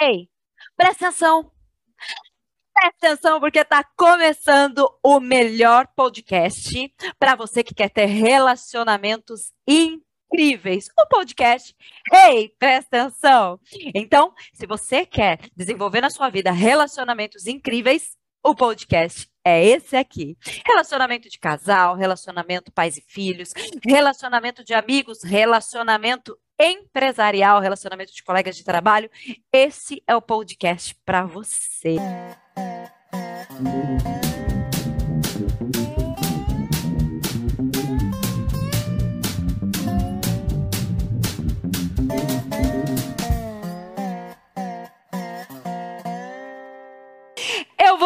Ei, 0.00 0.28
presta 0.76 1.08
atenção. 1.08 1.50
Presta 2.74 3.06
atenção 3.06 3.40
porque 3.40 3.60
está 3.60 3.84
começando 3.96 4.88
o 5.02 5.20
melhor 5.20 5.86
podcast 5.94 6.92
para 7.18 7.36
você 7.36 7.62
que 7.62 7.74
quer 7.74 7.88
ter 7.88 8.06
relacionamentos 8.06 9.52
incríveis. 9.66 10.88
O 10.98 11.06
podcast. 11.06 11.74
Ei, 12.12 12.48
presta 12.58 13.02
atenção. 13.02 13.60
Então, 13.94 14.34
se 14.52 14.66
você 14.66 15.06
quer 15.06 15.38
desenvolver 15.56 16.00
na 16.00 16.10
sua 16.10 16.28
vida 16.28 16.50
relacionamentos 16.50 17.46
incríveis, 17.46 18.16
o 18.42 18.54
podcast 18.54 19.30
é 19.44 19.64
esse 19.64 19.96
aqui. 19.96 20.36
Relacionamento 20.66 21.28
de 21.28 21.38
casal, 21.38 21.94
relacionamento 21.94 22.72
pais 22.72 22.96
e 22.96 23.04
filhos, 23.06 23.52
relacionamento 23.86 24.64
de 24.64 24.74
amigos, 24.74 25.22
relacionamento 25.22 26.36
empresarial, 26.58 27.60
relacionamento 27.60 28.12
de 28.12 28.22
colegas 28.22 28.56
de 28.56 28.64
trabalho. 28.64 29.10
Esse 29.52 30.02
é 30.06 30.14
o 30.14 30.22
podcast 30.22 30.94
para 31.04 31.24
você. 31.24 31.96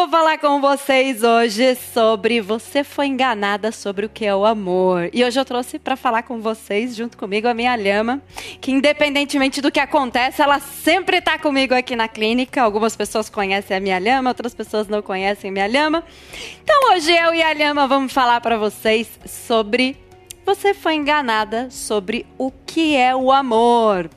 Vou 0.08 0.20
falar 0.20 0.38
com 0.38 0.58
vocês 0.58 1.22
hoje 1.22 1.74
sobre 1.74 2.40
você 2.40 2.82
foi 2.82 3.08
enganada 3.08 3.70
sobre 3.70 4.06
o 4.06 4.08
que 4.08 4.24
é 4.24 4.34
o 4.34 4.46
amor. 4.46 5.10
E 5.12 5.22
hoje 5.22 5.38
eu 5.38 5.44
trouxe 5.44 5.78
para 5.78 5.96
falar 5.96 6.22
com 6.22 6.40
vocês, 6.40 6.96
junto 6.96 7.18
comigo, 7.18 7.46
a 7.46 7.52
minha 7.52 7.76
Lhama, 7.76 8.22
que 8.58 8.70
independentemente 8.70 9.60
do 9.60 9.70
que 9.70 9.78
acontece, 9.78 10.40
ela 10.40 10.60
sempre 10.60 11.18
está 11.18 11.38
comigo 11.38 11.74
aqui 11.74 11.94
na 11.94 12.08
clínica. 12.08 12.62
Algumas 12.62 12.96
pessoas 12.96 13.28
conhecem 13.28 13.76
a 13.76 13.80
minha 13.80 13.98
Lhama, 13.98 14.30
outras 14.30 14.54
pessoas 14.54 14.88
não 14.88 15.02
conhecem 15.02 15.50
a 15.50 15.52
minha 15.52 15.66
Lhama. 15.66 16.02
Então 16.64 16.94
hoje 16.94 17.12
eu 17.12 17.34
e 17.34 17.42
a 17.42 17.52
Lhama 17.52 17.86
vamos 17.86 18.10
falar 18.10 18.40
para 18.40 18.56
vocês 18.56 19.06
sobre 19.26 19.94
você 20.46 20.72
foi 20.72 20.94
enganada 20.94 21.68
sobre 21.70 22.24
o 22.38 22.50
que 22.50 22.96
é 22.96 23.14
o 23.14 23.30
amor. 23.30 24.08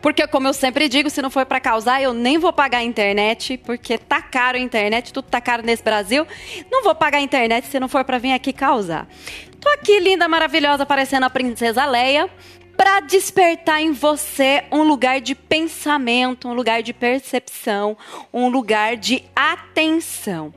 Porque, 0.00 0.26
como 0.26 0.48
eu 0.48 0.54
sempre 0.54 0.88
digo, 0.88 1.10
se 1.10 1.20
não 1.20 1.30
for 1.30 1.44
para 1.46 1.60
causar, 1.60 2.02
eu 2.02 2.12
nem 2.12 2.38
vou 2.38 2.52
pagar 2.52 2.78
a 2.78 2.84
internet, 2.84 3.56
porque 3.58 3.98
tá 3.98 4.22
caro 4.22 4.56
a 4.56 4.60
internet, 4.60 5.12
tudo 5.12 5.26
tá 5.26 5.40
caro 5.40 5.62
nesse 5.62 5.82
Brasil. 5.82 6.26
Não 6.70 6.82
vou 6.82 6.94
pagar 6.94 7.18
a 7.18 7.20
internet 7.20 7.66
se 7.66 7.78
não 7.78 7.88
for 7.88 8.04
para 8.04 8.18
vir 8.18 8.32
aqui 8.32 8.52
causar. 8.52 9.06
Tô 9.60 9.68
aqui, 9.70 9.98
linda, 9.98 10.28
maravilhosa, 10.28 10.86
parecendo 10.86 11.26
a 11.26 11.30
princesa 11.30 11.84
Leia, 11.84 12.30
para 12.76 13.00
despertar 13.00 13.82
em 13.82 13.90
você 13.90 14.62
um 14.70 14.84
lugar 14.84 15.20
de 15.20 15.34
pensamento, 15.34 16.46
um 16.46 16.52
lugar 16.54 16.80
de 16.80 16.92
percepção, 16.92 17.96
um 18.32 18.48
lugar 18.48 18.96
de 18.96 19.24
atenção. 19.34 20.54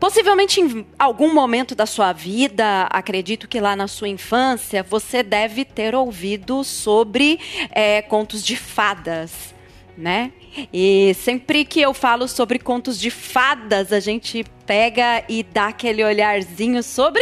Possivelmente 0.00 0.60
em 0.60 0.86
algum 0.98 1.34
momento 1.34 1.74
da 1.74 1.84
sua 1.84 2.12
vida, 2.12 2.82
acredito 2.90 3.48
que 3.48 3.60
lá 3.60 3.74
na 3.74 3.88
sua 3.88 4.08
infância, 4.08 4.82
você 4.82 5.22
deve 5.22 5.64
ter 5.64 5.94
ouvido 5.94 6.62
sobre 6.62 7.40
é, 7.70 8.00
contos 8.02 8.44
de 8.44 8.56
fadas, 8.56 9.54
né? 9.96 10.32
E 10.72 11.14
sempre 11.14 11.64
que 11.64 11.80
eu 11.80 11.92
falo 11.92 12.28
sobre 12.28 12.58
contos 12.58 12.98
de 12.98 13.10
fadas, 13.10 13.92
a 13.92 14.00
gente 14.00 14.44
pega 14.64 15.24
e 15.28 15.42
dá 15.42 15.68
aquele 15.68 16.04
olharzinho 16.04 16.82
sobre 16.82 17.20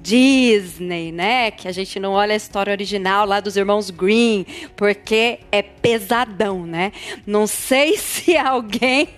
Disney, 0.00 1.12
né? 1.12 1.50
Que 1.50 1.68
a 1.68 1.72
gente 1.72 1.98
não 2.00 2.12
olha 2.12 2.32
a 2.32 2.36
história 2.36 2.72
original 2.72 3.26
lá 3.26 3.40
dos 3.40 3.56
irmãos 3.56 3.90
Green, 3.90 4.46
porque 4.76 5.40
é 5.52 5.62
pesadão, 5.62 6.66
né? 6.66 6.92
Não 7.26 7.46
sei 7.46 7.96
se 7.98 8.36
alguém 8.36 9.08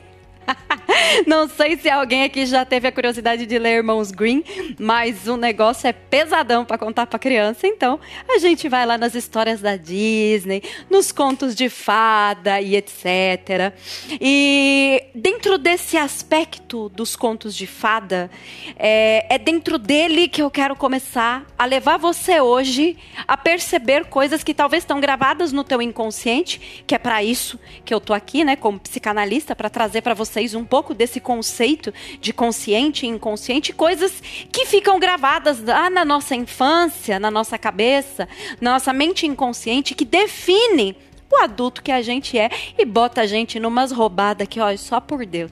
Não 1.27 1.49
sei 1.49 1.77
se 1.77 1.89
alguém 1.89 2.25
aqui 2.25 2.47
já 2.47 2.65
teve 2.65 2.87
a 2.87 2.93
curiosidade 2.93 3.47
de 3.47 3.59
ler 3.59 3.79
Irmãos 3.79 4.11
Green, 4.11 4.45
mas 4.79 5.27
o 5.27 5.37
negócio 5.37 5.89
é 5.89 5.93
pesadão 5.93 6.65
para 6.65 6.79
contar 6.79 7.07
para 7.07 7.19
criança, 7.19 7.67
então 7.67 7.99
a 8.29 8.39
gente 8.39 8.69
vai 8.69 8.87
lá 8.87 8.99
nas 8.99 9.15
histórias 9.15 9.61
da 9.61 9.77
Disney, 9.77 10.63
nos 10.91 11.11
contos 11.11 11.55
de 11.55 11.69
fada 11.69 12.61
e 12.61 12.77
etc. 12.77 13.73
E 14.21 15.03
dentro 15.15 15.59
desse 15.59 15.97
aspecto 15.97 16.89
dos 16.91 17.17
contos 17.17 17.55
de 17.55 17.67
fada, 17.67 18.31
é, 18.79 19.35
é 19.35 19.39
dentro 19.39 19.79
dele 19.79 20.29
que 20.29 20.43
eu 20.43 20.51
quero 20.51 20.77
começar 20.77 21.47
a 21.59 21.65
levar 21.65 21.97
você 21.97 22.41
hoje 22.41 22.97
a 23.27 23.37
perceber 23.37 24.05
coisas 24.07 24.45
que 24.45 24.55
talvez 24.55 24.83
estão 24.83 25.01
gravadas 25.01 25.53
no 25.53 25.65
teu 25.65 25.81
inconsciente, 25.81 26.85
que 26.87 26.95
é 26.95 26.99
para 26.99 27.23
isso 27.23 27.59
que 27.85 27.93
eu 27.93 28.01
tô 28.01 28.13
aqui, 28.13 28.45
né, 28.45 28.55
como 28.55 28.79
psicanalista, 28.79 29.57
para 29.57 29.71
trazer 29.71 30.03
para 30.03 30.15
você 30.15 30.37
vocês 30.37 30.55
um 30.55 30.65
pouco 30.65 30.86
desse 30.95 31.21
conceito 31.21 31.93
de 32.21 32.33
consciente 32.33 33.07
e 33.07 33.09
inconsciente, 33.09 33.73
coisas 33.73 34.23
que 34.53 34.67
ficam 34.67 34.99
gravadas 34.99 35.63
lá 35.63 35.89
na 35.91 36.05
nossa 36.05 36.35
infância, 36.35 37.19
na 37.19 37.31
nossa 37.31 37.59
cabeça, 37.59 38.29
na 38.61 38.73
nossa 38.73 38.93
mente 38.93 39.27
inconsciente, 39.27 39.95
que 39.95 40.05
define 40.05 40.97
o 41.31 41.37
adulto 41.43 41.83
que 41.83 41.93
a 41.93 42.03
gente 42.03 42.39
é 42.39 42.51
e 42.79 42.85
bota 42.85 43.23
a 43.23 43.27
gente 43.27 43.59
numas 43.59 43.91
roubadas 43.91 44.47
que, 44.49 44.61
olha, 44.61 44.79
só 44.79 45.01
por 45.01 45.25
Deus. 45.25 45.51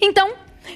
Então, 0.00 0.32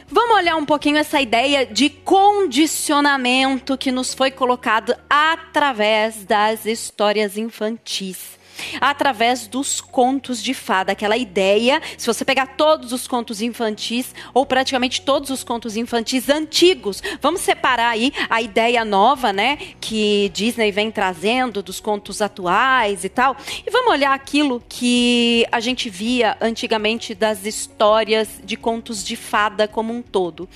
Vamos 0.07 0.37
olhar 0.37 0.55
um 0.57 0.65
pouquinho 0.65 0.99
essa 0.99 1.21
ideia 1.21 1.67
de 1.67 1.91
condicionamento 1.91 3.77
que 3.77 3.91
nos 3.91 4.15
foi 4.15 4.31
colocado 4.31 4.95
através 5.09 6.25
das 6.25 6.65
histórias 6.65 7.37
infantis 7.37 8.39
através 8.81 9.47
dos 9.47 9.81
contos 9.81 10.43
de 10.43 10.55
fada. 10.55 10.93
Aquela 10.93 11.17
ideia, 11.17 11.81
se 11.97 12.07
você 12.07 12.25
pegar 12.25 12.57
todos 12.57 12.93
os 12.93 13.07
contos 13.07 13.41
infantis, 13.43 14.15
ou 14.33 14.47
praticamente 14.47 15.03
todos 15.03 15.31
os 15.31 15.45
contos 15.45 15.77
infantis 15.77 16.29
antigos, 16.29 17.03
vamos 17.21 17.41
separar 17.41 17.91
aí 17.91 18.13
a 18.29 18.41
ideia 18.41 18.85
nova, 18.85 19.33
né, 19.33 19.59
que 19.81 20.31
Disney 20.33 20.71
vem 20.71 20.91
trazendo 20.91 21.63
dos 21.63 21.81
contos 21.81 22.21
atuais 22.23 23.05
e 23.05 23.09
tal, 23.09 23.37
e 23.67 23.71
vamos 23.71 23.93
olhar 23.93 24.13
aquilo 24.13 24.63
que 24.69 25.47
a 25.51 25.61
gente 25.61 25.89
via 25.89 26.37
antigamente 26.41 27.15
das 27.15 27.45
histórias 27.45 28.41
de 28.45 28.57
contos 28.57 29.05
de 29.05 29.17
fada 29.17 29.67
como 29.67 29.93
um 29.93 30.03
todo. 30.03 30.49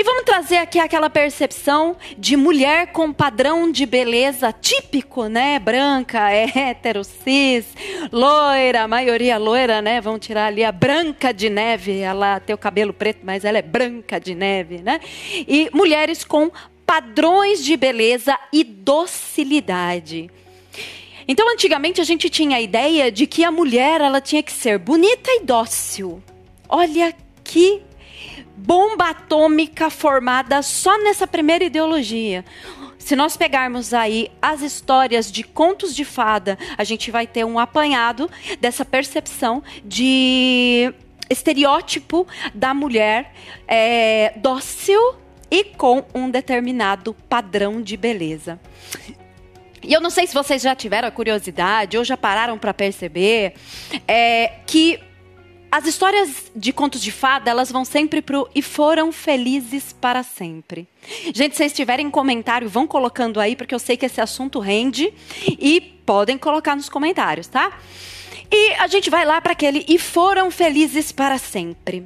E 0.00 0.02
vamos 0.02 0.24
trazer 0.24 0.56
aqui 0.56 0.78
aquela 0.78 1.10
percepção 1.10 1.94
de 2.16 2.34
mulher 2.34 2.86
com 2.86 3.12
padrão 3.12 3.70
de 3.70 3.84
beleza 3.84 4.50
típico, 4.50 5.26
né? 5.26 5.58
Branca, 5.58 6.30
hétero, 6.32 7.04
cis, 7.04 7.66
loira, 8.10 8.84
a 8.84 8.88
maioria 8.88 9.36
loira, 9.36 9.82
né? 9.82 10.00
Vamos 10.00 10.24
tirar 10.24 10.46
ali 10.46 10.64
a 10.64 10.72
branca 10.72 11.34
de 11.34 11.50
neve. 11.50 11.98
Ela 11.98 12.40
tem 12.40 12.54
o 12.54 12.58
cabelo 12.58 12.94
preto, 12.94 13.20
mas 13.24 13.44
ela 13.44 13.58
é 13.58 13.62
branca 13.62 14.18
de 14.18 14.34
neve, 14.34 14.78
né? 14.78 15.00
E 15.46 15.68
mulheres 15.70 16.24
com 16.24 16.50
padrões 16.86 17.62
de 17.62 17.76
beleza 17.76 18.38
e 18.50 18.64
docilidade. 18.64 20.30
Então, 21.28 21.46
antigamente 21.52 22.00
a 22.00 22.04
gente 22.04 22.30
tinha 22.30 22.56
a 22.56 22.60
ideia 22.62 23.12
de 23.12 23.26
que 23.26 23.44
a 23.44 23.50
mulher 23.50 24.00
ela 24.00 24.22
tinha 24.22 24.42
que 24.42 24.50
ser 24.50 24.78
bonita 24.78 25.30
e 25.30 25.40
dócil. 25.40 26.22
Olha 26.70 27.14
que 27.44 27.82
bomba 28.60 29.10
atômica 29.10 29.88
formada 29.88 30.62
só 30.62 30.98
nessa 31.02 31.26
primeira 31.26 31.64
ideologia. 31.64 32.44
Se 32.98 33.16
nós 33.16 33.36
pegarmos 33.36 33.94
aí 33.94 34.30
as 34.40 34.60
histórias 34.60 35.32
de 35.32 35.42
contos 35.42 35.94
de 35.94 36.04
fada, 36.04 36.58
a 36.76 36.84
gente 36.84 37.10
vai 37.10 37.26
ter 37.26 37.44
um 37.44 37.58
apanhado 37.58 38.30
dessa 38.60 38.84
percepção 38.84 39.62
de 39.82 40.92
estereótipo 41.30 42.26
da 42.54 42.74
mulher 42.74 43.32
é, 43.66 44.34
dócil 44.36 45.14
e 45.50 45.64
com 45.64 46.04
um 46.14 46.30
determinado 46.30 47.14
padrão 47.28 47.80
de 47.80 47.96
beleza. 47.96 48.60
E 49.82 49.94
eu 49.94 50.00
não 50.00 50.10
sei 50.10 50.26
se 50.26 50.34
vocês 50.34 50.60
já 50.60 50.74
tiveram 50.74 51.08
a 51.08 51.10
curiosidade 51.10 51.96
ou 51.96 52.04
já 52.04 52.16
pararam 52.16 52.58
para 52.58 52.74
perceber 52.74 53.54
é, 54.06 54.52
que 54.66 55.00
as 55.70 55.86
histórias 55.86 56.50
de 56.54 56.72
contos 56.72 57.00
de 57.00 57.12
fada, 57.12 57.50
elas 57.50 57.70
vão 57.70 57.84
sempre 57.84 58.20
pro 58.20 58.48
e 58.54 58.60
foram 58.60 59.12
felizes 59.12 59.92
para 59.92 60.22
sempre. 60.22 60.88
Gente, 61.32 61.52
se 61.52 61.58
vocês 61.58 61.72
tiverem 61.72 62.10
comentário, 62.10 62.68
vão 62.68 62.86
colocando 62.86 63.38
aí, 63.38 63.54
porque 63.54 63.74
eu 63.74 63.78
sei 63.78 63.96
que 63.96 64.04
esse 64.04 64.20
assunto 64.20 64.58
rende 64.58 65.12
e 65.46 65.80
podem 65.80 66.36
colocar 66.36 66.74
nos 66.74 66.88
comentários, 66.88 67.46
tá? 67.46 67.78
E 68.50 68.72
a 68.74 68.88
gente 68.88 69.08
vai 69.08 69.24
lá 69.24 69.40
para 69.40 69.52
aquele 69.52 69.84
e 69.88 69.96
foram 69.96 70.50
felizes 70.50 71.12
para 71.12 71.38
sempre. 71.38 72.04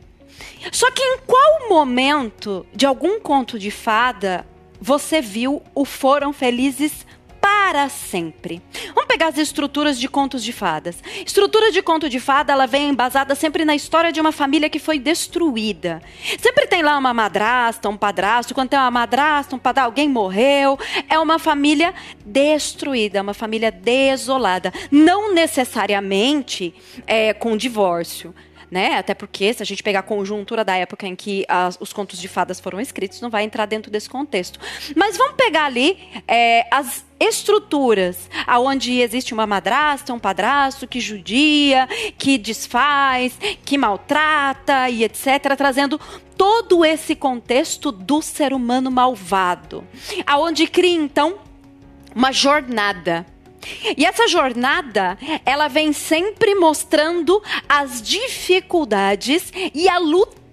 Só 0.71 0.91
que 0.91 1.03
em 1.03 1.19
qual 1.27 1.69
momento 1.69 2.67
de 2.75 2.85
algum 2.85 3.19
conto 3.19 3.59
de 3.59 3.71
fada 3.71 4.47
você 4.81 5.23
viu 5.23 5.63
o 5.75 5.87
foram 5.87 6.33
felizes 6.33 7.07
para 7.45 7.91
sempre. 7.91 8.63
Vamos 8.95 9.05
pegar 9.05 9.27
as 9.27 9.37
estruturas 9.37 10.01
de 10.01 10.09
contos 10.09 10.43
de 10.43 10.51
fadas. 10.51 10.97
Estrutura 11.27 11.71
de 11.71 11.83
conto 11.83 12.09
de 12.09 12.19
fada, 12.19 12.55
ela 12.55 12.67
vem 12.67 12.89
embasada 12.89 13.35
sempre 13.35 13.67
na 13.67 13.75
história 13.75 14.11
de 14.11 14.19
uma 14.19 14.33
família 14.33 14.71
que 14.71 14.79
foi 14.79 14.99
destruída. 14.99 16.01
Sempre 16.41 16.67
tem 16.67 16.83
lá 16.83 16.97
uma 16.97 17.13
madrasta, 17.13 17.87
um 17.91 17.99
padrasto. 17.99 18.55
Quando 18.55 18.71
tem 18.71 18.79
uma 18.79 18.91
madrasta, 18.91 19.55
um 19.55 19.59
padrasto, 19.59 19.89
alguém 19.89 20.09
morreu. 20.09 20.79
É 21.07 21.19
uma 21.19 21.39
família 21.39 21.93
destruída, 22.25 23.21
uma 23.21 23.35
família 23.35 23.71
desolada. 23.71 24.73
Não 24.91 25.35
necessariamente 25.35 26.75
é, 27.07 27.35
com 27.35 27.59
divórcio 27.59 28.35
né? 28.75 28.99
Até 28.99 29.15
porque, 29.15 29.55
se 29.55 29.63
a 29.63 29.67
gente 29.67 29.85
pegar 29.85 30.01
a 30.01 30.03
conjuntura 30.03 30.65
da 30.65 30.75
época 30.75 31.07
em 31.07 31.15
que 31.15 31.45
as, 31.49 31.79
os 31.81 31.93
contos 31.93 32.19
de 32.19 32.27
fadas 32.27 32.59
foram 32.59 32.81
escritos, 32.81 33.21
não 33.21 33.31
vai 33.31 33.45
entrar 33.45 33.67
dentro 33.67 33.89
desse 33.89 34.11
contexto. 34.11 34.59
Mas 34.97 35.17
vamos 35.17 35.37
pegar 35.37 35.67
ali 35.67 35.97
é, 36.27 36.67
as 36.73 37.05
estruturas 37.21 38.29
aonde 38.45 39.01
existe 39.01 39.33
uma 39.33 39.47
madrasta, 39.47 40.13
um 40.13 40.19
padrasto 40.19 40.89
que 40.89 40.99
judia, 40.99 41.89
que 42.19 42.37
desfaz, 42.37 43.39
que 43.65 43.79
maltrata 43.79 44.91
e 44.91 45.05
etc, 45.05 45.55
trazendo 45.57 46.01
todo 46.37 46.85
esse 46.85 47.15
contexto 47.15 47.93
do 47.93 48.21
ser 48.21 48.53
humano 48.53 48.91
malvado, 48.91 49.85
aonde 50.27 50.67
cria 50.67 50.97
então 50.97 51.39
uma 52.13 52.33
jornada 52.33 53.25
e 53.97 54.05
essa 54.05 54.29
jornada, 54.29 55.19
ela 55.45 55.69
vem 55.69 55.93
sempre 55.93 56.55
mostrando 56.55 57.43
as 57.69 58.03
dificuldades 58.03 59.53
e 59.75 59.89
a 59.89 59.99
luta 59.99 60.44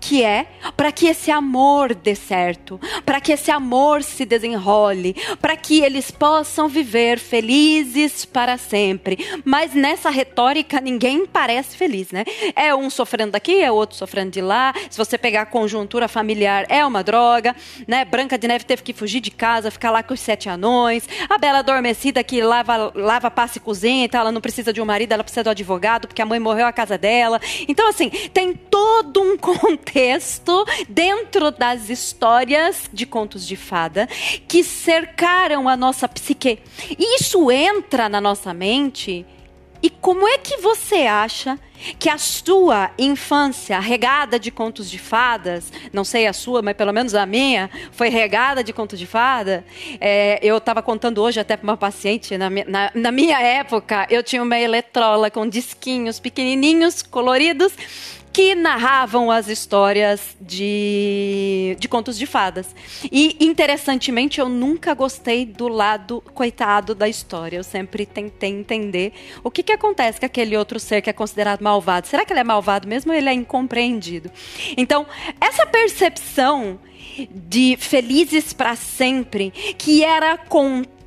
que 0.00 0.22
é 0.22 0.46
para 0.76 0.92
que 0.92 1.06
esse 1.06 1.30
amor 1.30 1.94
dê 1.94 2.14
certo, 2.14 2.80
para 3.04 3.20
que 3.20 3.32
esse 3.32 3.50
amor 3.50 4.02
se 4.02 4.24
desenrole, 4.24 5.14
para 5.40 5.56
que 5.56 5.80
eles 5.80 6.10
possam 6.10 6.68
viver 6.68 7.18
felizes 7.18 8.24
para 8.24 8.56
sempre. 8.56 9.18
Mas 9.44 9.74
nessa 9.74 10.10
retórica 10.10 10.80
ninguém 10.80 11.26
parece 11.26 11.76
feliz, 11.76 12.10
né? 12.10 12.24
É 12.54 12.74
um 12.74 12.88
sofrendo 12.88 13.32
daqui, 13.32 13.60
é 13.60 13.70
outro 13.70 13.96
sofrendo 13.96 14.30
de 14.30 14.40
lá. 14.40 14.72
Se 14.90 14.96
você 14.96 15.18
pegar 15.18 15.42
a 15.42 15.46
conjuntura 15.46 16.08
familiar, 16.08 16.66
é 16.68 16.84
uma 16.84 17.02
droga, 17.02 17.54
né? 17.86 18.04
Branca 18.04 18.38
de 18.38 18.48
Neve 18.48 18.64
teve 18.64 18.82
que 18.82 18.92
fugir 18.92 19.20
de 19.20 19.30
casa, 19.30 19.70
ficar 19.70 19.90
lá 19.90 20.02
com 20.02 20.14
os 20.14 20.20
sete 20.20 20.48
anões. 20.48 21.08
A 21.28 21.38
Bela 21.38 21.58
adormecida 21.58 22.22
que 22.22 22.40
lava, 22.40 22.92
lava, 22.94 23.30
passa 23.30 23.58
e 23.58 23.60
cozinha, 23.60 24.04
então 24.04 24.20
ela 24.20 24.32
não 24.32 24.40
precisa 24.40 24.72
de 24.72 24.80
um 24.80 24.84
marido, 24.84 25.12
ela 25.12 25.24
precisa 25.24 25.44
do 25.44 25.50
advogado, 25.50 26.08
porque 26.08 26.22
a 26.22 26.26
mãe 26.26 26.38
morreu 26.38 26.66
a 26.66 26.72
casa 26.72 26.96
dela. 26.96 27.40
Então, 27.66 27.88
assim, 27.88 28.10
tem 28.32 28.54
todo 28.54 29.20
um 29.20 29.36
contexto 29.56 30.64
dentro 30.88 31.50
das 31.50 31.88
histórias 31.88 32.88
de 32.92 33.06
contos 33.06 33.46
de 33.46 33.56
fada 33.56 34.06
que 34.46 34.62
cercaram 34.64 35.68
a 35.68 35.76
nossa 35.76 36.08
psique. 36.08 36.58
Isso 36.98 37.50
entra 37.50 38.08
na 38.08 38.20
nossa 38.20 38.52
mente. 38.52 39.24
E 39.80 39.88
como 39.88 40.26
é 40.26 40.38
que 40.38 40.56
você 40.56 41.06
acha 41.06 41.58
que 42.00 42.08
a 42.08 42.18
sua 42.18 42.90
infância 42.98 43.78
regada 43.78 44.38
de 44.38 44.50
contos 44.50 44.90
de 44.90 44.98
fadas, 44.98 45.72
não 45.92 46.02
sei 46.02 46.26
a 46.26 46.32
sua, 46.32 46.60
mas 46.60 46.76
pelo 46.76 46.92
menos 46.92 47.14
a 47.14 47.24
minha, 47.24 47.70
foi 47.92 48.08
regada 48.08 48.64
de 48.64 48.72
contos 48.72 48.98
de 48.98 49.06
fada? 49.06 49.64
É, 50.00 50.40
eu 50.42 50.56
estava 50.58 50.82
contando 50.82 51.22
hoje 51.22 51.38
até 51.38 51.56
para 51.56 51.62
uma 51.62 51.76
paciente, 51.76 52.36
na, 52.36 52.50
na, 52.50 52.90
na 52.92 53.12
minha 53.12 53.40
época, 53.40 54.06
eu 54.10 54.22
tinha 54.22 54.42
uma 54.42 54.58
eletrola 54.58 55.30
com 55.30 55.48
disquinhos 55.48 56.18
pequenininhos, 56.18 57.00
coloridos, 57.00 57.72
que 58.32 58.54
narravam 58.54 59.30
as 59.30 59.48
histórias 59.48 60.36
de, 60.40 61.76
de 61.78 61.88
contos 61.88 62.18
de 62.18 62.26
fadas. 62.26 62.74
E, 63.10 63.36
interessantemente, 63.40 64.40
eu 64.40 64.48
nunca 64.48 64.94
gostei 64.94 65.44
do 65.44 65.68
lado 65.68 66.22
coitado 66.34 66.94
da 66.94 67.08
história. 67.08 67.56
Eu 67.56 67.64
sempre 67.64 68.06
tentei 68.06 68.50
entender 68.50 69.12
o 69.42 69.50
que, 69.50 69.62
que 69.62 69.72
acontece 69.72 70.20
com 70.20 70.26
aquele 70.26 70.56
outro 70.56 70.78
ser 70.78 71.02
que 71.02 71.10
é 71.10 71.12
considerado 71.12 71.60
malvado. 71.62 72.06
Será 72.06 72.24
que 72.24 72.32
ele 72.32 72.40
é 72.40 72.44
malvado 72.44 72.86
mesmo 72.86 73.12
ou 73.12 73.18
ele 73.18 73.28
é 73.28 73.32
incompreendido? 73.32 74.30
Então, 74.76 75.06
essa 75.40 75.66
percepção 75.66 76.78
de 77.30 77.76
felizes 77.78 78.52
para 78.52 78.76
sempre, 78.76 79.50
que 79.76 80.04
era 80.04 80.36
contada 80.36 80.97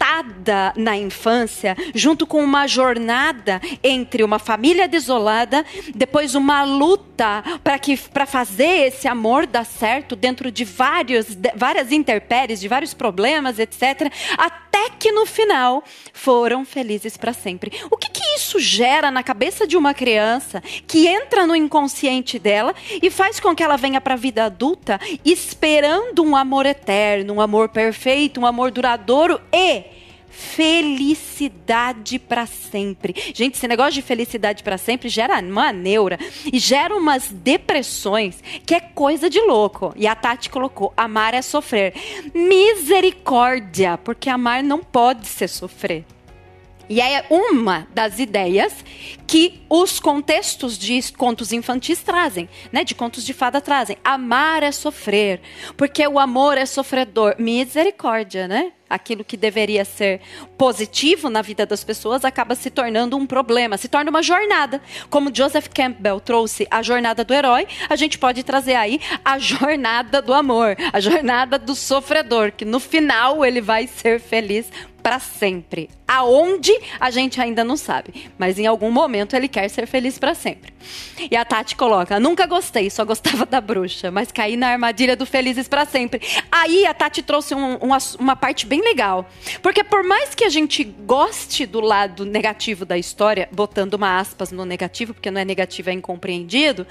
na 0.75 0.98
infância, 0.98 1.75
junto 1.94 2.25
com 2.28 2.44
uma 2.44 2.68
jornada 2.68 3.62
entre 3.84 4.24
uma 4.24 4.40
família 4.40 4.88
desolada, 4.88 5.66
depois 5.96 6.36
uma 6.36 6.63
luta 6.63 7.44
para 7.63 7.78
que 7.80 7.98
para 7.98 8.25
fazer 8.25 8.88
esse 8.88 9.08
amor 9.08 9.46
dar 9.46 9.66
certo 9.66 10.16
dentro 10.16 10.52
de 10.52 10.66
vários 10.66 11.36
de, 11.36 11.52
várias 11.56 11.92
intempéries, 11.92 12.60
de 12.60 12.68
vários 12.68 12.94
problemas, 12.94 13.60
etc, 13.60 14.12
até 14.38 14.90
que 15.00 15.12
no 15.12 15.25
final 15.25 15.84
foram 16.14 16.66
felizes 16.66 17.18
para 17.18 17.34
sempre. 17.34 17.72
O 17.90 17.98
que, 17.98 18.10
que 18.10 18.24
isso 18.36 18.60
gera 18.60 19.12
na 19.12 19.24
cabeça 19.24 19.68
de 19.68 19.78
uma 19.78 19.94
criança 19.94 20.62
que 20.88 21.07
entra 21.07 21.46
no 21.46 21.56
inconsciente 21.56 22.38
dela 22.38 22.74
e 23.02 23.10
faz 23.10 23.40
com 23.40 23.56
que 23.56 23.64
ela 23.64 23.78
venha 23.78 24.02
para 24.02 24.16
a 24.16 24.18
vida 24.18 24.46
adulta 24.46 25.00
esperando 25.24 26.24
um 26.24 26.36
amor 26.36 26.66
eterno, 26.66 27.36
um 27.36 27.42
amor 27.42 27.69
perfeito, 27.69 28.40
um 28.40 28.46
amor 28.46 28.72
duradouro 28.72 29.40
e 29.54 30.00
felicidade 30.31 32.18
para 32.18 32.45
sempre. 32.45 33.13
Gente, 33.33 33.56
esse 33.56 33.68
negócio 33.68 33.94
de 33.94 34.01
felicidade 34.01 34.63
para 34.63 34.78
sempre 34.78 35.10
gera 35.10 35.39
uma 35.39 35.72
neura 35.72 36.18
e 36.51 36.57
gera 36.57 36.95
umas 36.95 37.30
depressões 37.30 38.42
que 38.66 38.74
é 38.74 38.80
coisa 38.80 39.30
de 39.30 39.39
louco. 39.42 39.94
E 39.95 40.07
a 40.07 40.16
Tati 40.16 40.50
colocou: 40.50 40.94
amar 40.95 41.33
é 41.33 41.42
sofrer. 41.42 41.94
Misericórdia, 42.33 43.98
porque 43.98 44.30
amar 44.30 44.63
não 44.63 44.80
pode 44.80 45.28
ser 45.28 45.48
sofrer. 45.48 46.06
E 46.89 47.00
é 47.00 47.25
uma 47.30 47.88
das 47.94 48.19
ideias 48.19 48.83
que 49.31 49.62
os 49.69 49.98
contextos 49.98 50.78
de 50.78 51.01
contos 51.13 51.54
infantis 51.54 52.04
trazem, 52.04 52.50
né? 52.69 52.83
De 52.83 52.94
contos 52.94 53.24
de 53.24 53.33
fada 53.33 53.62
trazem. 53.62 53.95
Amar 54.04 54.62
é 54.62 54.74
sofrer, 54.74 55.39
porque 55.78 56.06
o 56.06 56.19
amor 56.19 56.57
é 56.57 56.66
sofredor. 56.66 57.36
Misericórdia, 57.39 58.45
né? 58.45 58.74
aquilo 58.92 59.24
que 59.24 59.38
deveria 59.38 59.86
ser 59.86 60.19
positivo 60.57 61.30
na 61.30 61.42
vida 61.42 61.66
das 61.66 61.81
pessoas 61.81 62.25
acaba 62.25 62.56
se 62.56 62.69
tornando 62.69 63.16
um 63.16 63.25
problema, 63.25 63.78
se 63.78 63.88
torna 63.88 64.10
uma 64.10 64.22
jornada. 64.22 64.81
Como 65.10 65.33
Joseph 65.33 65.69
Campbell 65.74 66.19
trouxe 66.19 66.68
a 66.69 66.81
jornada 66.81 67.24
do 67.24 67.33
herói, 67.33 67.66
a 67.89 67.95
gente 67.95 68.19
pode 68.19 68.44
trazer 68.44 68.75
aí 68.75 69.00
a 69.24 69.39
jornada 69.39 70.22
do 70.22 70.33
amor, 70.33 70.75
a 70.92 71.00
jornada 71.00 71.57
do 71.57 71.74
sofredor, 71.74 72.51
que 72.51 72.66
no 72.66 72.81
final 72.81 73.45
ele 73.45 73.62
vai 73.62 73.88
ser 73.88 74.19
feliz 74.19 74.69
para 75.01 75.19
sempre. 75.19 75.89
Aonde 76.07 76.72
a 77.00 77.10
gente 77.10 77.42
ainda 77.42 77.63
não 77.63 77.75
sabe, 77.78 78.30
mas 78.38 78.60
em 78.60 78.68
algum 78.68 78.92
momento 78.92 79.20
ele 79.38 79.47
quer 79.47 79.68
ser 79.69 79.88
feliz 79.88 80.18
para 80.18 80.33
sempre. 80.33 80.73
E 81.29 81.35
a 81.35 81.44
Tati 81.45 81.75
coloca: 81.75 82.19
"Nunca 82.19 82.45
gostei, 82.45 82.89
só 82.89 83.06
gostava 83.06 83.45
da 83.45 83.62
bruxa, 83.62 84.12
mas 84.12 84.31
caí 84.31 84.57
na 84.57 84.69
armadilha 84.69 85.15
do 85.15 85.25
felizes 85.25 85.68
para 85.68 85.85
sempre". 85.85 86.21
Aí 86.51 86.85
a 86.85 86.94
Tati 86.94 87.21
trouxe 87.21 87.56
um, 87.56 87.75
uma, 87.77 87.97
uma 88.19 88.35
parte 88.35 88.65
bem 88.65 88.81
legal, 88.81 89.29
porque 89.62 89.83
por 89.83 90.03
mais 90.03 90.33
que 90.35 90.44
a 90.44 90.50
gente 90.50 90.83
goste 90.83 91.65
do 91.65 91.79
lado 91.79 92.25
negativo 92.25 92.85
da 92.85 92.97
história, 92.97 93.50
botando 93.51 93.95
uma 93.95 94.19
aspas 94.19 94.51
no 94.51 94.65
negativo, 94.65 95.13
porque 95.13 95.31
não 95.31 95.41
é 95.41 95.45
negativo, 95.45 95.89
é 95.89 95.94
incompreendido, 95.94 96.85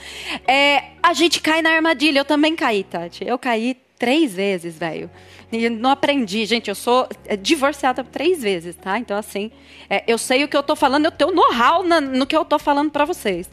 é, 0.46 0.84
a 1.02 1.12
gente 1.12 1.40
cai 1.40 1.62
na 1.62 1.70
armadilha. 1.70 2.20
Eu 2.20 2.25
também 2.25 2.54
caí, 2.54 2.84
Tati. 2.84 3.25
Eu 3.26 3.38
caí 3.38 3.76
três 3.99 4.34
vezes, 4.34 4.78
velho. 4.78 5.10
E 5.52 5.69
não 5.69 5.90
aprendi, 5.90 6.47
gente. 6.47 6.69
Eu 6.69 6.75
sou 6.75 7.09
é, 7.26 7.37
divorciada 7.37 8.04
três 8.04 8.42
vezes, 8.42 8.76
tá? 8.76 8.99
Então, 8.99 9.16
assim, 9.16 9.50
é, 9.88 10.04
eu 10.07 10.19
sei 10.19 10.45
o 10.45 10.49
que 10.49 10.57
eu 10.57 10.62
tô 10.62 10.76
falando, 10.76 11.07
eu 11.07 11.11
tenho 11.11 11.33
know-how 11.33 11.83
no 11.83 12.26
que 12.26 12.37
eu 12.37 12.45
tô 12.45 12.59
falando 12.59 12.90
para 12.90 13.04
vocês. 13.04 13.50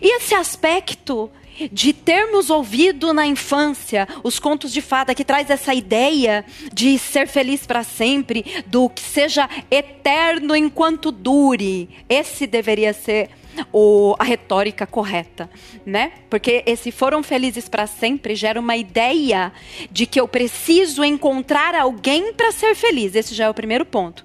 E 0.00 0.16
esse 0.16 0.34
aspecto 0.34 1.30
de 1.70 1.92
termos 1.92 2.50
ouvido 2.50 3.12
na 3.12 3.26
infância 3.26 4.08
os 4.22 4.38
contos 4.38 4.72
de 4.72 4.80
fada 4.80 5.14
que 5.14 5.24
traz 5.24 5.50
essa 5.50 5.74
ideia 5.74 6.44
de 6.72 6.98
ser 6.98 7.28
feliz 7.28 7.66
para 7.66 7.84
sempre, 7.84 8.64
do 8.66 8.88
que 8.88 9.02
seja 9.02 9.48
eterno 9.70 10.56
enquanto 10.56 11.12
dure. 11.12 11.88
Esse 12.08 12.46
deveria 12.46 12.92
ser 12.92 13.30
o, 13.72 14.14
a 14.18 14.24
retórica 14.24 14.86
correta, 14.86 15.50
né? 15.84 16.12
Porque 16.30 16.62
esse 16.66 16.90
foram 16.90 17.22
felizes 17.22 17.68
para 17.68 17.86
sempre 17.86 18.34
gera 18.34 18.58
uma 18.58 18.76
ideia 18.76 19.52
de 19.90 20.06
que 20.06 20.20
eu 20.20 20.26
preciso 20.26 21.04
encontrar 21.04 21.74
alguém 21.74 22.32
para 22.32 22.52
ser 22.52 22.74
feliz. 22.74 23.14
Esse 23.14 23.34
já 23.34 23.44
é 23.44 23.50
o 23.50 23.54
primeiro 23.54 23.84
ponto. 23.84 24.24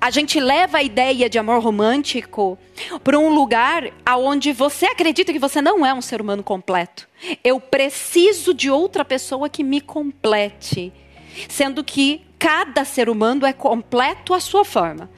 A 0.00 0.10
gente 0.10 0.38
leva 0.38 0.78
a 0.78 0.82
ideia 0.82 1.30
de 1.30 1.38
amor 1.38 1.62
romântico 1.62 2.58
para 3.02 3.18
um 3.18 3.30
lugar 3.30 3.90
aonde 4.04 4.52
você 4.52 4.84
acredita 4.84 5.32
que 5.32 5.38
você 5.38 5.62
não 5.62 5.84
é 5.84 5.94
um 5.94 6.02
ser 6.02 6.20
humano 6.20 6.42
completo. 6.42 7.08
Eu 7.42 7.58
preciso 7.58 8.52
de 8.52 8.70
outra 8.70 9.02
pessoa 9.02 9.48
que 9.48 9.64
me 9.64 9.80
complete, 9.80 10.92
sendo 11.48 11.82
que 11.82 12.20
cada 12.38 12.84
ser 12.84 13.08
humano 13.08 13.46
é 13.46 13.52
completo 13.54 14.34
à 14.34 14.40
sua 14.40 14.62
forma. 14.62 15.08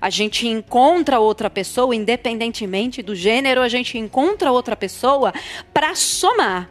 A 0.00 0.10
gente 0.10 0.46
encontra 0.46 1.20
outra 1.20 1.48
pessoa, 1.48 1.94
independentemente 1.94 3.02
do 3.02 3.14
gênero, 3.14 3.60
a 3.60 3.68
gente 3.68 3.96
encontra 3.98 4.52
outra 4.52 4.76
pessoa 4.76 5.32
para 5.72 5.94
somar. 5.94 6.70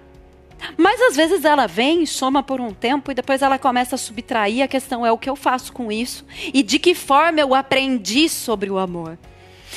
Mas 0.78 1.02
às 1.02 1.16
vezes 1.16 1.46
ela 1.46 1.68
vem, 1.68 2.06
soma 2.06 2.42
por 2.42 2.60
um 2.60 2.74
tempo 2.74 3.12
e 3.12 3.16
depois 3.16 3.42
ela 3.42 3.58
começa 3.58 3.96
a 3.96 3.98
subtrair. 3.98 4.64
A 4.64 4.68
questão 4.68 5.06
é 5.06 5.12
o 5.12 5.18
que 5.18 5.30
eu 5.30 5.36
faço 5.36 5.72
com 5.74 5.92
isso 5.92 6.26
e 6.54 6.64
de 6.64 6.80
que 6.80 6.96
forma 6.96 7.40
eu 7.40 7.54
aprendi 7.54 8.28
sobre 8.30 8.70
o 8.70 8.78
amor. 8.78 9.18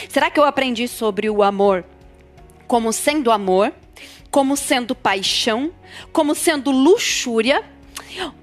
Será 0.09 0.30
que 0.30 0.38
eu 0.38 0.45
aprendi 0.45 0.87
sobre 0.87 1.28
o 1.28 1.42
amor 1.42 1.85
como 2.66 2.92
sendo 2.92 3.30
amor, 3.30 3.73
como 4.30 4.57
sendo 4.57 4.95
paixão, 4.95 5.73
como 6.12 6.35
sendo 6.35 6.71
luxúria 6.71 7.64